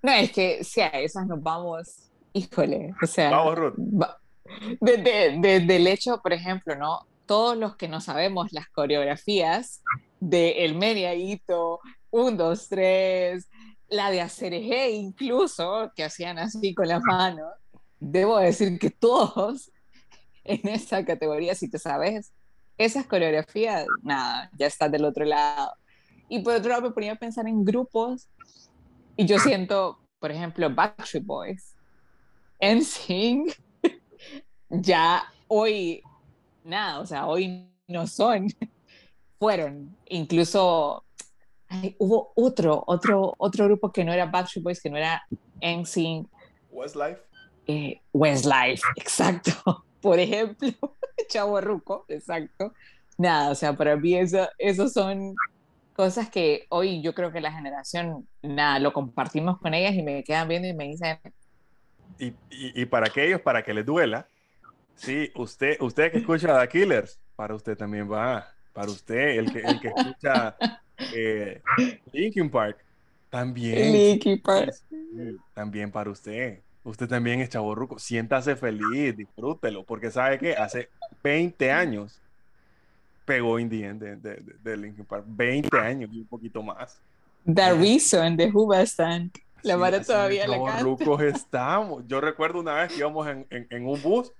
[0.00, 3.74] No, es que si a esas nos vamos, híjole, o sea, Vamos, Ruth.
[4.80, 7.06] desde, desde el hecho, por ejemplo, ¿no?
[7.26, 9.82] Todos los que no sabemos las coreografías
[10.20, 13.48] de El Meriaguito, un, dos, tres,
[13.88, 17.52] la de Acerejé incluso, que hacían así con las manos,
[18.00, 19.70] debo decir que todos
[20.44, 22.32] en esa categoría, si te sabes
[22.78, 25.72] esas coreografías, nada, ya estás del otro lado.
[26.28, 28.28] Y por otro lado me ponía a pensar en grupos
[29.16, 31.74] y yo siento, por ejemplo, Backstreet Boys,
[32.60, 33.54] NSYNC,
[34.70, 36.02] ya hoy,
[36.64, 38.48] nada, o sea, hoy no son,
[39.38, 41.04] fueron, incluso
[41.68, 45.22] ay, hubo otro, otro, otro grupo que no era Backstreet Boys, que no era
[45.60, 46.28] NSYNC,
[46.70, 47.20] Westlife.
[47.66, 49.52] eh, Westlife, exacto,
[50.00, 50.70] por ejemplo,
[51.28, 52.72] Chavo Ruco, exacto.
[53.18, 55.34] Nada, o sea, para mí eso, eso son
[55.92, 60.22] cosas que hoy yo creo que la generación, nada, lo compartimos con ellas y me
[60.24, 61.18] quedan viendo y me dicen,
[62.18, 64.26] Y, y, y para aquellos, para que les duela,
[64.96, 68.52] sí, usted, usted que escucha The Killers, para usted también va.
[68.72, 70.56] Para usted, el que, el que escucha
[71.14, 71.60] eh,
[72.12, 72.78] Linkin Park,
[73.30, 73.92] también.
[73.92, 74.72] Linkin Park.
[75.54, 76.60] También para usted.
[76.84, 77.98] Usted también es chaborruco.
[77.98, 80.88] Siéntase feliz, disfrútelo, porque sabe que hace
[81.22, 82.20] 20 años
[83.24, 85.24] pegó In the End de, de, de- Linkin Park.
[85.26, 86.98] 20 años y un poquito más.
[87.44, 89.38] The Reason de Hoobastank.
[89.62, 90.72] La Sí, Mara todavía la canta.
[90.78, 92.04] chavorrucos estamos.
[92.06, 94.32] Yo recuerdo una vez que íbamos en, en- en un bus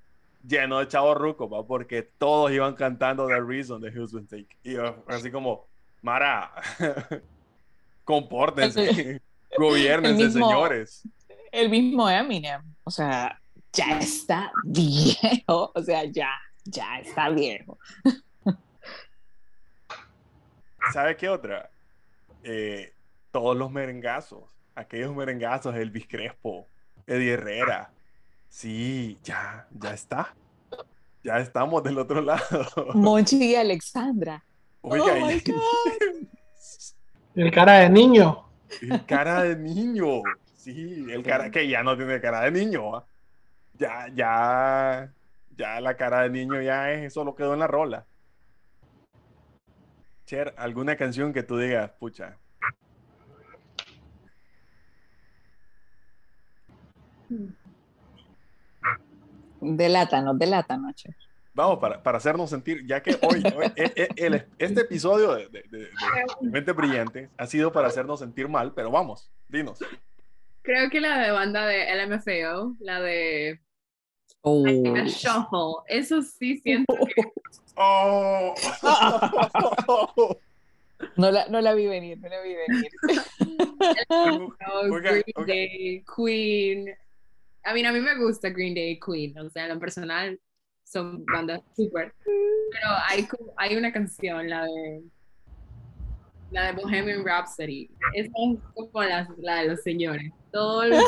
[0.46, 1.66] lleno de chavos rucos, ¿va?
[1.66, 4.48] porque todos iban cantando The Reason de Houston Take.
[4.62, 5.66] Y yo, así como,
[6.02, 6.52] Mara,
[8.04, 9.20] compórtense,
[9.58, 11.02] gobiernense, el mismo- señores.
[11.50, 12.62] El mismo Eminem.
[12.84, 13.40] O sea,
[13.72, 15.72] ya está viejo.
[15.74, 16.30] O sea, ya,
[16.64, 17.78] ya está viejo.
[20.92, 21.70] ¿Sabe qué otra?
[22.42, 22.92] Eh,
[23.30, 24.44] todos los merengazos,
[24.78, 26.66] aquellos merengazos, Elvis Crespo,
[27.06, 27.90] Eddie Herrera.
[28.48, 30.34] Sí, ya, ya está.
[31.22, 32.42] Ya estamos del otro lado.
[32.94, 34.42] Monchi y Alexandra.
[34.80, 35.42] Oiga, Oh my y-
[37.34, 38.48] El cara de niño.
[38.82, 40.22] el cara de niño.
[40.56, 42.90] Sí, el cara que ya no tiene cara de niño.
[42.90, 43.04] ¿va?
[43.74, 45.12] Ya, ya,
[45.56, 48.06] ya la cara de niño ya es, eso lo quedó en la rola.
[50.26, 52.36] Cher, alguna canción que tú digas, pucha,
[59.60, 61.14] Delátanos, delátanos, che.
[61.54, 65.48] Vamos, para, para hacernos sentir, ya que hoy, hoy, e- e- el- este episodio de,
[65.48, 65.90] de, de- de
[66.42, 69.80] Mente Brillante ha sido para hacernos sentir mal, pero vamos, dinos.
[70.62, 73.60] Creo que la de banda de LMFAO, la de
[74.42, 74.64] Oh.
[74.64, 77.22] Shuffle, eso sí siento que
[77.74, 78.54] ¡Oh!
[81.16, 82.90] No la, no la vi venir, no la vi venir.
[84.08, 85.44] Oiga, oiga.
[85.46, 86.94] Day, Queen.
[87.68, 90.40] A mí, a mí me gusta Green Day y Queen, o sea, en lo personal
[90.84, 92.14] son bandas súper.
[92.24, 95.02] Pero hay, hay una canción, la de
[96.50, 97.90] la de Bohemian Rhapsody.
[98.14, 100.32] Esa es como la, la de los señores.
[100.50, 100.94] Todo el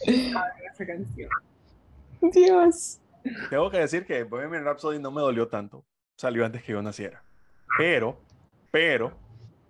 [0.00, 1.28] esa canción.
[2.32, 3.00] Dios.
[3.50, 5.84] Tengo que decir que Bohemian Rhapsody no me dolió tanto.
[6.16, 7.22] Salió antes que yo naciera.
[7.76, 8.18] Pero,
[8.70, 9.12] pero,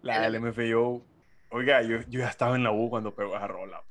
[0.03, 1.03] la del MFAO,
[1.51, 3.82] oiga, yo, yo ya estaba en la U cuando pegó esa rola.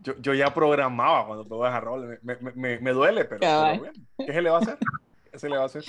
[0.00, 2.18] Yo, yo ya programaba cuando pegó esa rola.
[2.22, 4.78] Me, me, me, me duele, pero, pero bueno, ¿qué se le va a hacer?
[5.30, 5.84] ¿Qué se le va a hacer?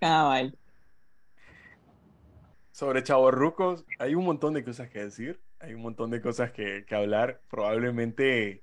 [0.00, 0.56] Cabal.
[2.72, 6.84] Sobre chavorrucos, hay un montón de cosas que decir, hay un montón de cosas que,
[6.86, 7.42] que hablar.
[7.50, 8.62] Probablemente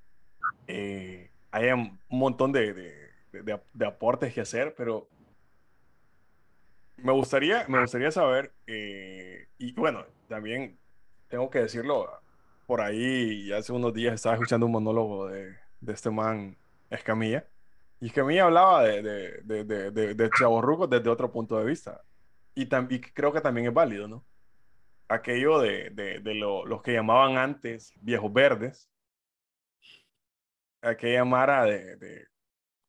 [0.67, 3.11] eh, haya un montón de, de-
[3.43, 5.07] de- de aportes que hacer, pero
[6.95, 10.79] me gustaría, me gustaría saber, eh, y bueno, también
[11.27, 12.09] tengo que decirlo,
[12.67, 16.57] por ahí hace unos días estaba escuchando un monólogo de, de este man
[16.91, 17.49] Escamilla,
[18.01, 22.05] y Escamilla hablaba de, de, de, de, desde otro punto de vista
[22.55, 22.63] y,
[22.95, 24.27] y creo que también es válido, ¿no?
[25.09, 25.91] Aquello de,
[26.35, 28.89] lo- los que llamaban antes viejos verdes,
[30.81, 32.27] aquella mara de-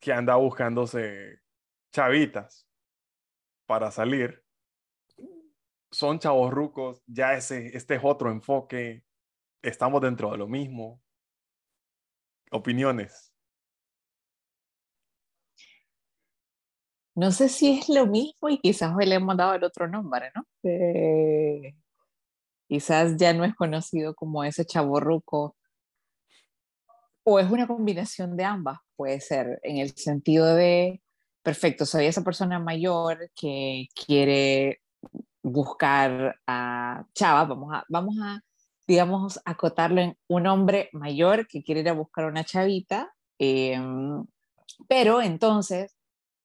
[0.01, 1.41] que anda buscándose
[1.93, 2.68] chavitas
[3.66, 4.45] para salir,
[5.91, 9.05] son chavos rucos, ya ese, este es otro enfoque,
[9.62, 11.00] estamos dentro de lo mismo.
[12.50, 13.32] Opiniones.
[17.14, 20.30] No sé si es lo mismo y quizás hoy le hemos dado el otro nombre,
[20.34, 20.46] ¿no?
[20.62, 21.74] Eh,
[22.68, 25.56] quizás ya no es conocido como ese chaborruco,
[27.30, 31.02] o es una combinación de ambas, puede ser, en el sentido de,
[31.42, 34.80] perfecto, soy esa persona mayor que quiere
[35.42, 38.40] buscar a Chava, vamos a, vamos a,
[38.89, 44.24] digamos, acotarlo en un hombre mayor que quiere ir a buscar una chavita, em,
[44.89, 45.95] pero entonces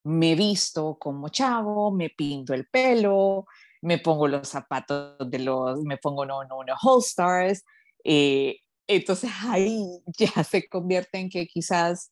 [0.04, 3.46] me visto como chavo, me pinto el pelo,
[3.82, 7.64] me pongo los zapatos de los, me pongo unos no, no, All Stars,
[8.04, 12.12] eh, entonces ahí ya se convierte en que quizás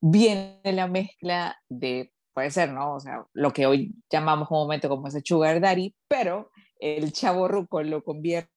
[0.00, 2.94] viene la mezcla de, puede ser, ¿no?
[2.94, 6.50] O sea, lo que hoy llamamos un momento como ese sugar daddy, pero
[6.80, 8.55] el chavo ruco lo convierte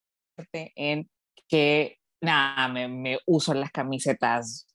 [0.53, 1.09] en
[1.47, 4.67] que, nada, me, me uso las camisetas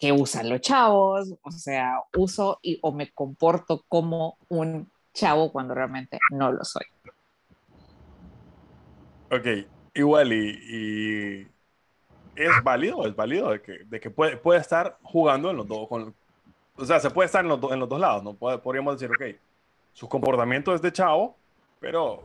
[0.00, 5.74] que usan los chavos, o sea, uso y, o me comporto como un chavo cuando
[5.74, 6.86] realmente no lo soy.
[9.30, 11.46] Ok, igual y,
[12.34, 15.86] es válido, es válido de que, de que puede, puede estar jugando en los dos,
[15.86, 16.14] con,
[16.76, 18.32] o sea, se puede estar en los, en los dos lados, ¿no?
[18.34, 19.38] podríamos decir, ok,
[19.92, 21.36] su comportamiento es de chavo,
[21.78, 22.22] pero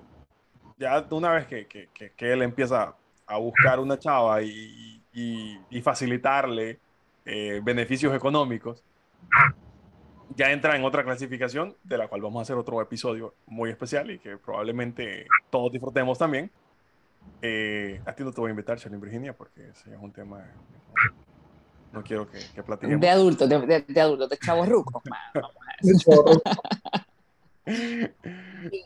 [0.78, 2.95] ya una vez que, que, que él empieza
[3.28, 6.80] a buscar una chava y, y, y facilitarle
[7.26, 8.84] eh, beneficios económicos,
[10.36, 14.11] ya entra en otra clasificación de la cual vamos a hacer otro episodio muy especial
[14.11, 16.51] y que probablemente todos disfrutemos también.
[17.41, 20.45] Eh, a ti no te voy a invitar, Charlene Virginia, porque ese es un tema.
[21.91, 23.01] No quiero que, que platiquemos.
[23.01, 25.01] De adultos, de, de, de adultos, de chavos rucos.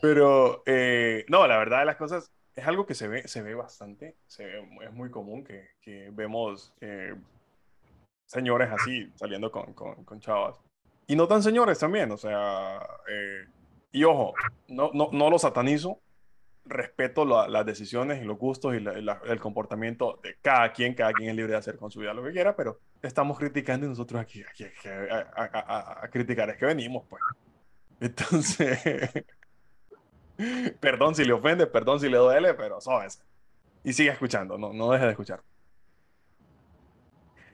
[0.02, 3.54] Pero, eh, no, la verdad de las cosas es algo que se ve, se ve
[3.54, 4.16] bastante.
[4.26, 7.14] Se ve, es muy común que, que vemos eh,
[8.26, 10.56] señores así saliendo con, con, con, chavas.
[11.06, 12.78] Y no tan señores también, o sea,
[13.08, 13.46] eh,
[13.90, 14.34] y ojo,
[14.68, 16.00] no, no, no lo satanizo,
[16.64, 20.94] respeto la, las decisiones y los gustos y la, la, el comportamiento de cada quien,
[20.94, 23.86] cada quien es libre de hacer con su vida lo que quiera, pero estamos criticando
[23.86, 27.20] y nosotros aquí, aquí, aquí a, a, a, a, criticar es que venimos, pues.
[28.00, 29.24] Entonces,
[30.80, 33.22] perdón si le ofende, perdón si le duele, pero es.
[33.84, 35.42] Y sigue escuchando, no, no deje de escuchar.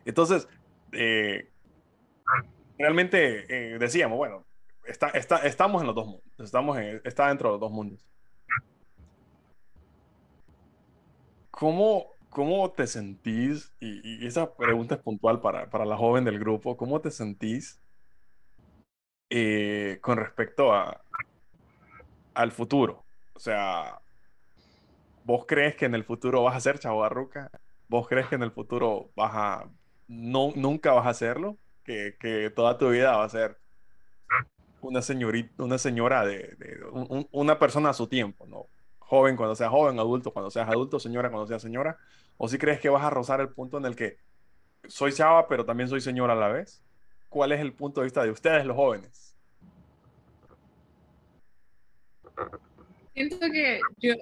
[0.05, 0.49] Entonces,
[0.93, 1.51] eh,
[2.79, 4.45] realmente eh, decíamos, bueno,
[4.85, 8.07] está, está, estamos en los dos mundos, estamos en, está dentro de los dos mundos.
[11.51, 13.73] ¿Cómo, cómo te sentís?
[13.81, 17.81] Y, y, esa pregunta es puntual para, para la joven del grupo, ¿cómo te sentís
[19.31, 21.01] eh, con respecto a,
[22.35, 23.05] al futuro?
[23.35, 24.01] O sea,
[25.25, 27.51] ¿vos crees que en el futuro vas a ser chavarruca?
[27.89, 29.71] ¿Vos crees que en el futuro vas a,
[30.09, 33.59] no, nunca vas a hacerlo, que, que, toda tu vida va a ser
[34.81, 38.67] una señorita, una señora de, de un, una persona a su tiempo, ¿no?
[38.99, 41.97] Joven cuando sea joven, adulto cuando seas adulto, señora cuando seas señora,
[42.37, 44.19] o si crees que vas a rozar el punto en el que
[44.89, 46.83] soy chava, pero también soy señora a la vez.
[47.29, 49.35] ¿Cuál es el punto de vista de ustedes, los jóvenes?
[53.15, 54.15] Siento que yo,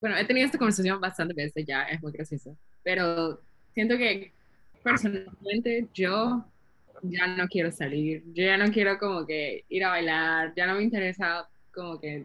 [0.00, 3.40] bueno, he tenido esta conversación bastante veces ya, es muy gracioso, pero
[3.74, 4.32] siento que
[4.82, 6.44] personalmente yo
[7.02, 10.76] ya no quiero salir, yo ya no quiero como que ir a bailar, ya no
[10.76, 12.24] me interesa como que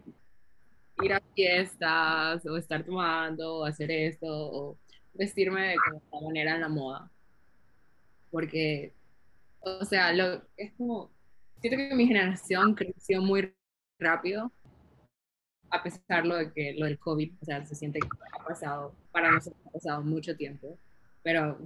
[1.02, 4.78] ir a fiestas o estar tomando o hacer esto o
[5.14, 7.10] vestirme de esta manera en la moda.
[8.30, 8.92] Porque,
[9.64, 11.10] o sea, lo, es como,
[11.60, 13.54] siento que mi generación creció muy
[13.98, 14.50] rápido,
[15.70, 19.30] a pesar de que lo del COVID, o sea, se siente que ha pasado, para
[19.30, 20.78] nosotros ha pasado mucho tiempo,
[21.22, 21.58] pero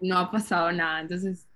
[0.00, 1.00] no ha pasado nada.
[1.00, 1.46] Entonces,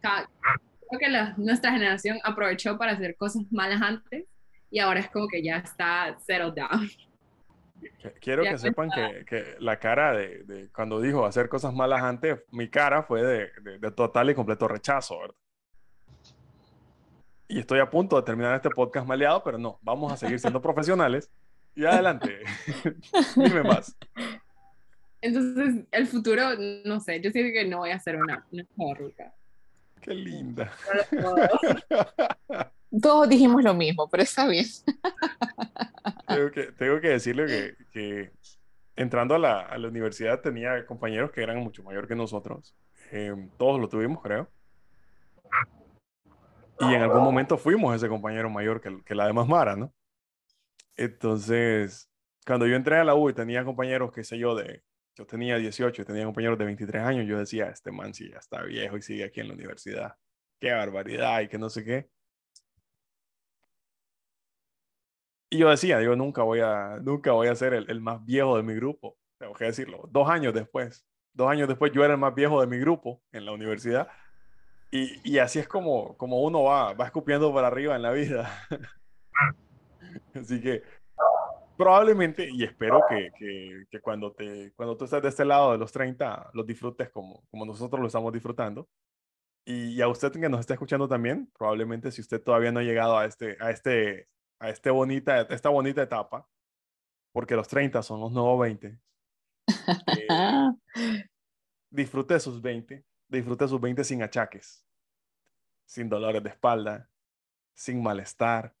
[0.00, 4.26] creo que la, nuestra generación aprovechó para hacer cosas malas antes
[4.70, 6.88] y ahora es como que ya está settled down.
[8.20, 12.40] Quiero que sepan que, que, la cara de, de, cuando dijo hacer cosas malas antes,
[12.50, 15.34] mi cara fue de, de, de, total y completo rechazo, ¿verdad?
[17.48, 20.62] Y estoy a punto de terminar este podcast maleado, pero no, vamos a seguir siendo
[20.62, 21.30] profesionales.
[21.74, 22.38] Y adelante,
[23.36, 23.96] dime más.
[25.20, 26.42] Entonces, el futuro,
[26.84, 29.34] no sé, yo siento que no voy a hacer una, una ruca.
[30.00, 30.72] Qué linda.
[33.02, 34.66] Todos dijimos lo mismo, pero está bien.
[36.34, 38.32] Tengo que, tengo que decirle que, que
[38.96, 42.74] entrando a la, a la, universidad tenía compañeros que eran mucho mayor que nosotros.
[43.12, 44.48] Eh, todos lo tuvimos, creo.
[46.80, 49.92] Y en algún momento fuimos ese compañero mayor que, que la demás Mara, ¿no?
[50.96, 52.10] Entonces,
[52.46, 54.82] cuando yo entré a la U y tenía compañeros, qué sé yo, de
[55.14, 58.38] yo tenía 18 y tenía compañeros de 23 años, yo decía, este man sí ya
[58.38, 60.14] está viejo y sigue aquí en la universidad.
[60.58, 62.08] Qué barbaridad y que no sé qué.
[65.50, 68.56] Y yo decía, digo, nunca voy a, nunca voy a ser el, el más viejo
[68.56, 69.16] de mi grupo.
[69.38, 71.04] tengo que decirlo, dos años después.
[71.32, 74.08] Dos años después yo era el más viejo de mi grupo en la universidad.
[74.90, 78.50] Y, y así es como, como uno va, va escupiendo para arriba en la vida.
[80.34, 80.82] así que
[81.80, 85.78] probablemente, y espero que, que, que, cuando, te, cuando tú estés de este lado de
[85.78, 88.86] los 30, los disfrutes como, como nosotros lo estamos disfrutando.
[89.64, 93.16] Y, a usted que nos está escuchando también, probablemente si usted todavía no ha llegado
[93.16, 94.28] a, este, a, este,
[94.60, 96.48] a este bonita, esta bonita etapa,
[97.32, 98.98] porque los 30 son los nuevos 20,
[100.16, 100.28] eh,
[101.90, 104.84] disfrute sus 20, disfrute sus 20 sin achaques,
[105.86, 107.10] sin dolores de espalda,
[107.74, 108.76] sin malestar,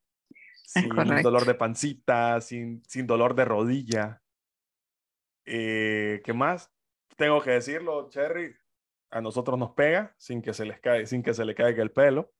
[0.66, 0.90] sin
[1.22, 4.22] dolor de pancita, sin, sin dolor de rodilla.
[5.46, 6.70] Eh, ¿Qué más?
[7.16, 8.54] Tengo que decirlo, Cherry,
[9.10, 11.90] a nosotros nos pega sin que se les cae, sin que se le caiga el
[11.90, 12.32] pelo.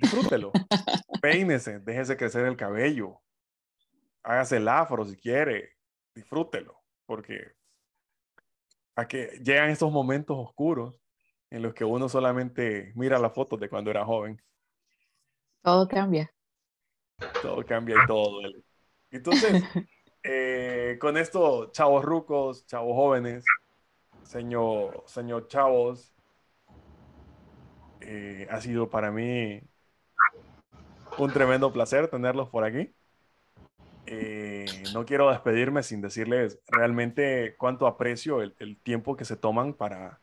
[0.00, 0.52] Disfrútelo.
[1.22, 3.20] Peínese, déjese crecer el cabello.
[4.22, 5.76] Hágase el afro si quiere.
[6.14, 7.54] Disfrútelo, porque
[8.96, 10.94] a que llegan estos momentos oscuros
[11.50, 14.40] en los que uno solamente mira las fotos de cuando era joven.
[15.62, 16.32] Todo cambia.
[17.42, 18.64] Todo cambia y todo duele.
[19.10, 19.62] Entonces,
[20.22, 23.44] eh, con esto, chavos rucos, chavos jóvenes,
[24.22, 26.14] señor, señor Chavos,
[28.00, 29.60] eh, ha sido para mí
[31.24, 32.92] un tremendo placer tenerlos por aquí.
[34.06, 40.18] Eh, no quiero despedirme sin decirles realmente cuánto aprecio el, tiempo que se toman para,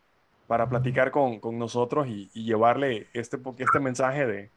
[0.48, 4.52] para platicar con, con nosotros y, llevarle este, este mensaje de,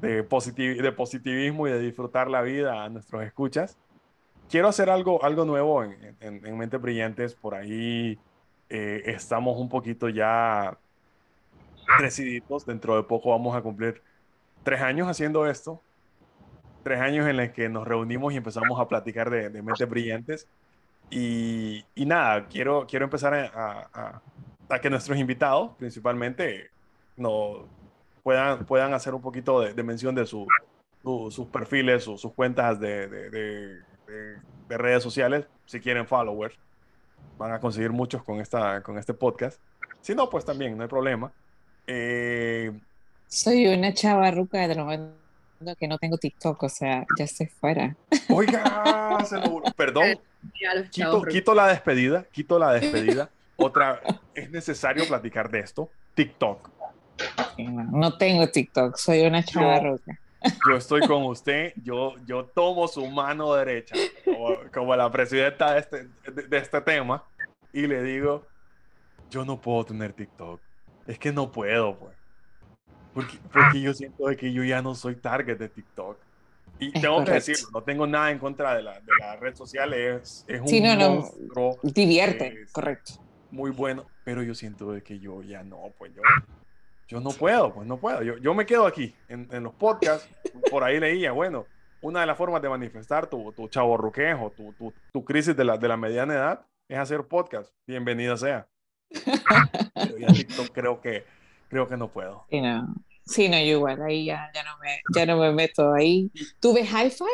[0.00, 3.78] de, positivismo y de disfrutar la vida a nuestros escuchas.
[4.50, 7.34] Quiero hacer algo, algo nuevo en, en, en Mentes Brillantes.
[7.34, 8.18] Por ahí
[8.68, 10.76] eh, estamos un poquito ya
[12.00, 12.66] decididos.
[12.66, 14.02] Dentro de poco vamos a cumplir
[14.66, 15.80] tres años haciendo esto.
[16.82, 20.48] Tres años en los que nos reunimos y empezamos a platicar de, mentes brillantes.
[21.08, 24.20] Y, nada, quiero, quiero empezar a,
[24.68, 26.70] a, que nuestros invitados, principalmente,
[27.16, 27.68] no,
[28.24, 30.48] puedan, puedan hacer un poquito de, mención de su,
[31.30, 36.58] sus perfiles o sus cuentas de, de, redes sociales, si quieren followers
[37.38, 39.60] van a conseguir muchos con, esta, con este podcast.
[40.00, 41.30] Si no, pues también, no hay problema.
[41.86, 42.72] Eh,
[43.28, 47.96] Soy una chava ruca de lo que no tengo TikTok, o sea, ya estoy fuera.
[48.28, 49.62] Oiga, se lo...
[49.76, 50.18] perdón.
[50.90, 53.30] Quito, quito, la despedida, quito la despedida.
[53.56, 54.00] Otra,
[54.34, 55.90] es necesario platicar de esto.
[56.14, 56.70] TikTok.
[57.58, 60.20] No tengo TikTok, soy una chava ruca
[60.68, 63.94] yo estoy con usted, yo, yo tomo su mano derecha
[64.72, 67.24] como, la presidenta de este, de, este tema
[67.72, 68.46] y le digo,
[69.30, 70.60] yo no puedo tener TikTok.
[71.06, 72.16] Es que no puedo, pues.
[73.16, 76.18] Porque, porque yo siento que yo ya no soy target de TikTok.
[76.78, 79.94] Y tengo que decirlo, no tengo nada en contra de la, de la red social,
[79.94, 81.78] es, es un sí, no, monstruo.
[81.82, 83.14] Divierte, correcto.
[83.50, 86.20] Muy bueno, pero yo siento de que yo ya no, pues yo,
[87.08, 88.22] yo no puedo, pues no puedo.
[88.22, 90.28] Yo, yo me quedo aquí en, en, los podcasts.
[90.70, 91.64] Por ahí leía, bueno,
[92.02, 95.78] una de las formas de manifestar tu, tu chaborruquejo, tu, tu, tu, crisis de la,
[95.78, 97.72] de la mediana edad es hacer podcast.
[97.86, 98.68] Bienvenida sea.
[99.94, 101.24] Pero ya TikTok creo que,
[101.68, 102.44] creo que no puedo.
[102.50, 102.94] Sí, no.
[103.24, 106.30] Sí, no, yo igual, ahí ya, ya, no, me, ya no me meto ahí.
[106.60, 107.24] ¿Tuve hi-fi?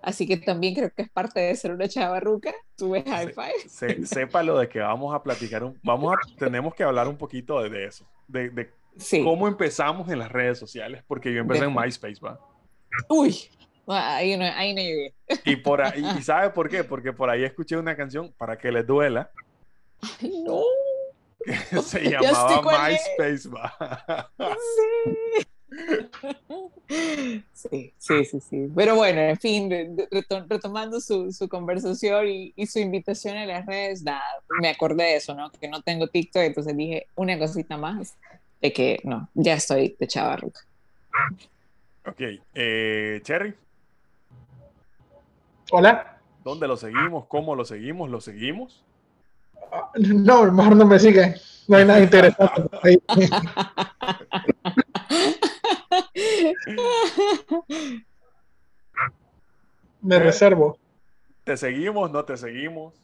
[0.00, 2.54] Así que también creo que es parte de ser una chavarruca.
[2.76, 3.68] Tuve hi-fi.
[3.68, 7.16] Se, sepa lo de que vamos a platicar, un, vamos a, tenemos que hablar un
[7.16, 8.70] poquito de, de eso, de, de
[9.24, 12.38] cómo empezamos en las redes sociales, porque yo empecé en MySpace, ¿va?
[13.08, 13.36] Uy,
[13.86, 15.14] ahí no, ahí no llegué.
[15.44, 16.84] Y, por ahí, y ¿sabe por qué?
[16.84, 19.30] Porque por ahí escuché una canción para que les duela.
[20.20, 20.62] Ay, no.
[21.44, 24.30] Que se llamaba MySpace, ¿va?
[24.34, 25.46] Sí.
[27.52, 28.68] Sí, sí, sí, sí.
[28.74, 29.70] Pero bueno, en fin,
[30.48, 34.02] retomando su, su conversación y, y, su invitación a las redes,
[34.60, 35.50] me acordé de eso, ¿no?
[35.52, 38.16] Que no tengo TikTok, entonces dije una cosita más
[38.62, 40.60] de que no, ya estoy de chavarruca.
[42.06, 42.20] Ok,
[42.54, 43.54] eh, Cherry.
[45.70, 46.18] Hola.
[46.42, 47.26] ¿Dónde lo seguimos?
[47.26, 48.08] ¿Cómo lo seguimos?
[48.08, 48.84] ¿Lo seguimos?
[49.96, 51.34] No, mejor no me sigan.
[51.66, 52.62] No hay nada interesante.
[60.00, 60.78] me reservo.
[61.44, 62.10] ¿Te seguimos?
[62.10, 62.94] ¿No te seguimos?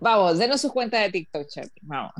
[0.00, 1.70] Vamos, denos su cuenta de TikTok, Cherry.
[1.82, 2.12] Vamos.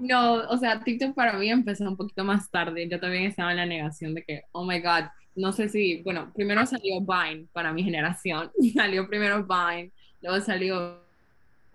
[0.00, 2.88] No, o sea, TikTok para mí empezó un poquito más tarde.
[2.88, 5.04] Yo también estaba en la negación de que, oh my God,
[5.40, 8.50] no sé si, bueno, primero salió Vine para mi generación.
[8.74, 11.00] Salió primero Vine, luego salió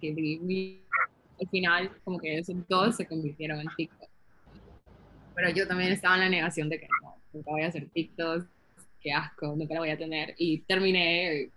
[0.02, 4.10] al final, como que esos dos se convirtieron en TikTok.
[5.34, 8.46] Pero yo también estaba en la negación de que no, nunca voy a hacer TikTok,
[9.02, 10.36] qué asco, nunca lo voy a tener.
[10.38, 11.50] Y terminé,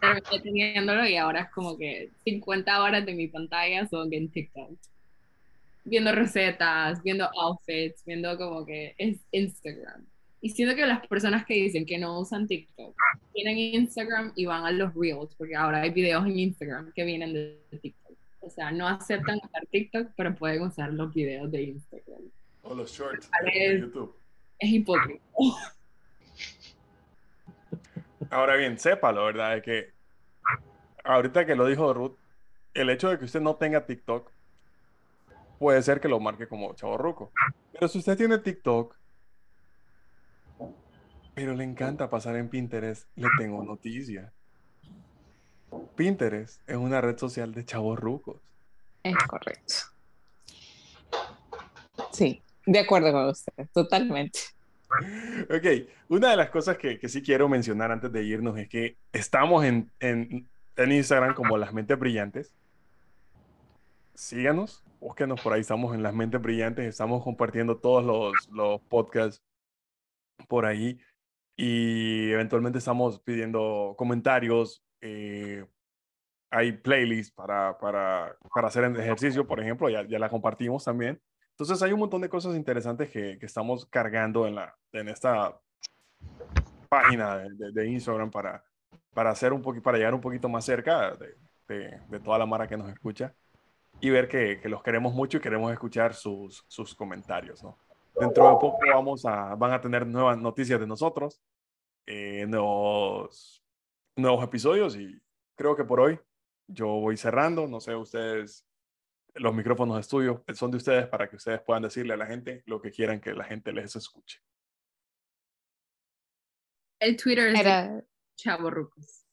[0.00, 4.78] terminé teniéndolo y ahora es como que 50 horas de mi pantalla son en TikTok.
[5.84, 10.06] Viendo recetas, viendo outfits, viendo como que es Instagram.
[10.42, 12.96] Y siento que las personas que dicen que no usan TikTok
[13.32, 17.34] tienen Instagram y van a los Reels, porque ahora hay videos en Instagram que vienen
[17.34, 18.16] de TikTok.
[18.40, 22.22] O sea, no aceptan usar TikTok, pero pueden usar los videos de Instagram.
[22.62, 24.16] O los shorts de YouTube.
[24.58, 25.22] Es hipócrita.
[28.30, 29.56] Ahora bien, sépalo, ¿verdad?
[29.56, 29.90] De que
[31.04, 32.16] ahorita que lo dijo Ruth,
[32.74, 34.30] el hecho de que usted no tenga TikTok
[35.58, 37.32] puede ser que lo marque como chavorruco.
[37.72, 38.94] Pero si usted tiene TikTok,
[41.34, 44.32] pero le encanta pasar en Pinterest, le tengo noticia.
[45.96, 48.36] Pinterest es una red social de chavorrucos.
[49.02, 49.74] Es correcto.
[52.12, 54.40] Sí, de acuerdo con usted, totalmente.
[55.44, 58.96] Ok, una de las cosas que, que sí quiero mencionar antes de irnos es que
[59.12, 62.52] estamos en, en, en Instagram como Las Mentes Brillantes.
[64.14, 69.40] Síganos, búsquenos por ahí, estamos en Las Mentes Brillantes, estamos compartiendo todos los, los podcasts
[70.48, 70.98] por ahí
[71.62, 74.82] y eventualmente estamos pidiendo comentarios.
[75.02, 75.66] eh,
[76.50, 81.20] hay playlists para, para, para hacer ejercicio, por ejemplo, ya, ya la compartimos también.
[81.50, 85.60] Entonces hay un montón de cosas interesantes que, que estamos cargando en, la, en esta
[86.88, 88.64] página de, de- de Instagram para,
[89.14, 92.76] para, hacer un para llegar un poquito más cerca de- de toda la mara que
[92.76, 93.32] nos escucha
[94.00, 97.62] y ver que, que los queremos mucho y queremos escuchar sus, sus comentarios.
[97.62, 97.78] ¿no?
[98.14, 101.40] Dentro de poco vamos a, van a tener nuevas noticias de nosotros,
[102.06, 103.64] eh, nuevos,
[104.16, 105.20] nuevos episodios y
[105.54, 106.18] creo que por hoy
[106.66, 107.66] yo voy cerrando.
[107.66, 108.66] No sé, ustedes,
[109.34, 112.62] los micrófonos de estudio son de ustedes para que ustedes puedan decirle a la gente
[112.66, 114.40] lo que quieran que la gente les escuche.
[116.98, 118.04] El Twitter es Era...
[118.36, 119.26] chavorrucos.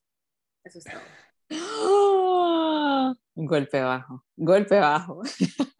[0.64, 1.02] Eso es todo.
[3.36, 5.22] Golpe bajo, golpe bajo.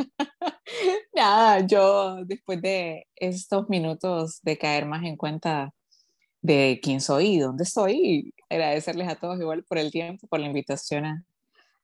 [1.18, 5.74] Nada, yo después de estos minutos de caer más en cuenta
[6.44, 10.46] de quién soy y dónde estoy, agradecerles a todos igual por el tiempo, por la
[10.46, 11.26] invitación a-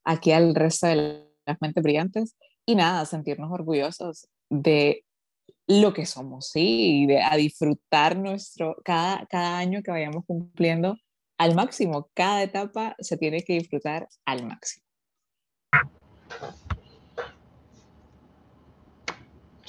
[0.03, 2.35] aquí al resto de las mentes brillantes
[2.67, 5.03] y nada, sentirnos orgullosos de
[5.65, 10.95] lo que somos, sí, de, a disfrutar nuestro, cada, cada año que vayamos cumpliendo
[11.39, 12.07] al máximo.
[12.13, 14.85] Cada etapa se tiene que disfrutar al máximo.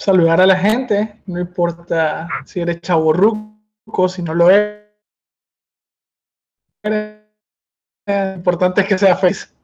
[0.05, 4.84] Saludar a la gente, no importa si eres chaborruco, si no lo eres.
[6.82, 9.57] Lo importante es que sea feliz.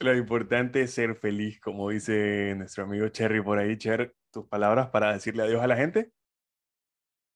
[0.00, 3.78] Lo importante es ser feliz, como dice nuestro amigo Cherry por ahí.
[3.78, 6.10] Cher, tus palabras para decirle adiós a la gente.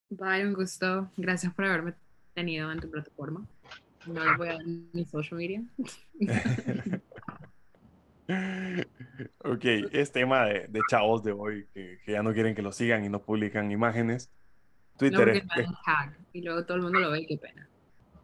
[0.09, 1.09] Bye, un gusto.
[1.15, 1.93] Gracias por haberme
[2.33, 3.47] tenido en tu plataforma.
[4.07, 5.63] No les voy a dar mi social media.
[9.43, 12.71] ok, es tema de, de chavos de hoy que, que ya no quieren que lo
[12.71, 14.31] sigan y no publican imágenes.
[14.97, 15.43] Twitter, es-
[16.33, 17.69] y luego todo el mundo lo ve y qué pena.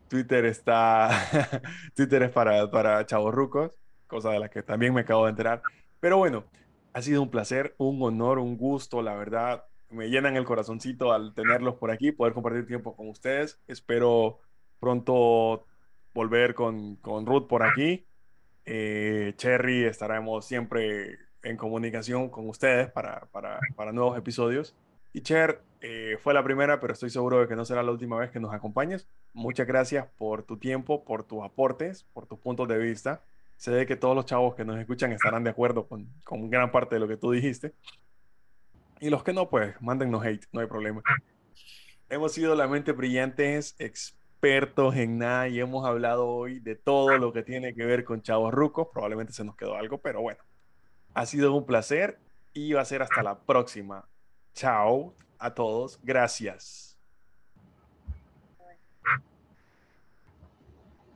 [0.10, 1.10] Twitter está.
[1.96, 5.62] Twitter es para, para chavos rucos, cosa de la que también me acabo de enterar.
[6.00, 6.44] Pero bueno,
[6.94, 9.64] ha sido un placer, un honor, un gusto, la verdad.
[9.90, 13.60] Me llenan el corazoncito al tenerlos por aquí, poder compartir tiempo con ustedes.
[13.68, 14.40] Espero
[14.80, 15.66] pronto
[16.14, 18.06] volver con, con Ruth por aquí.
[18.66, 24.76] Eh, Cherry, estaremos siempre en comunicación con ustedes para, para, nuevos episodios.
[25.12, 28.18] Y Cher, eh, fue la primera, pero estoy seguro de que no será la última
[28.18, 29.08] vez que nos acompañes.
[29.34, 33.22] Muchas gracias por tu tiempo, por tus aportes, por tus puntos de vista.
[33.58, 36.72] Sé de que todos los chavos que nos escuchan estarán de acuerdo con, con gran
[36.72, 37.74] parte de lo que tú dijiste.
[39.00, 41.02] Y los que no, pues mándennos hate, no hay problema.
[42.10, 43.76] Hemos sido la mente brillantes,
[44.44, 48.22] expertos en nada y hemos hablado hoy de todo lo que tiene que ver con
[48.22, 48.90] chavos rucos.
[48.92, 50.44] Probablemente se nos quedó algo, pero bueno.
[51.14, 52.20] Ha sido un placer
[52.52, 54.06] y va a ser hasta la próxima.
[54.54, 55.98] Chao a todos.
[56.04, 56.93] Gracias.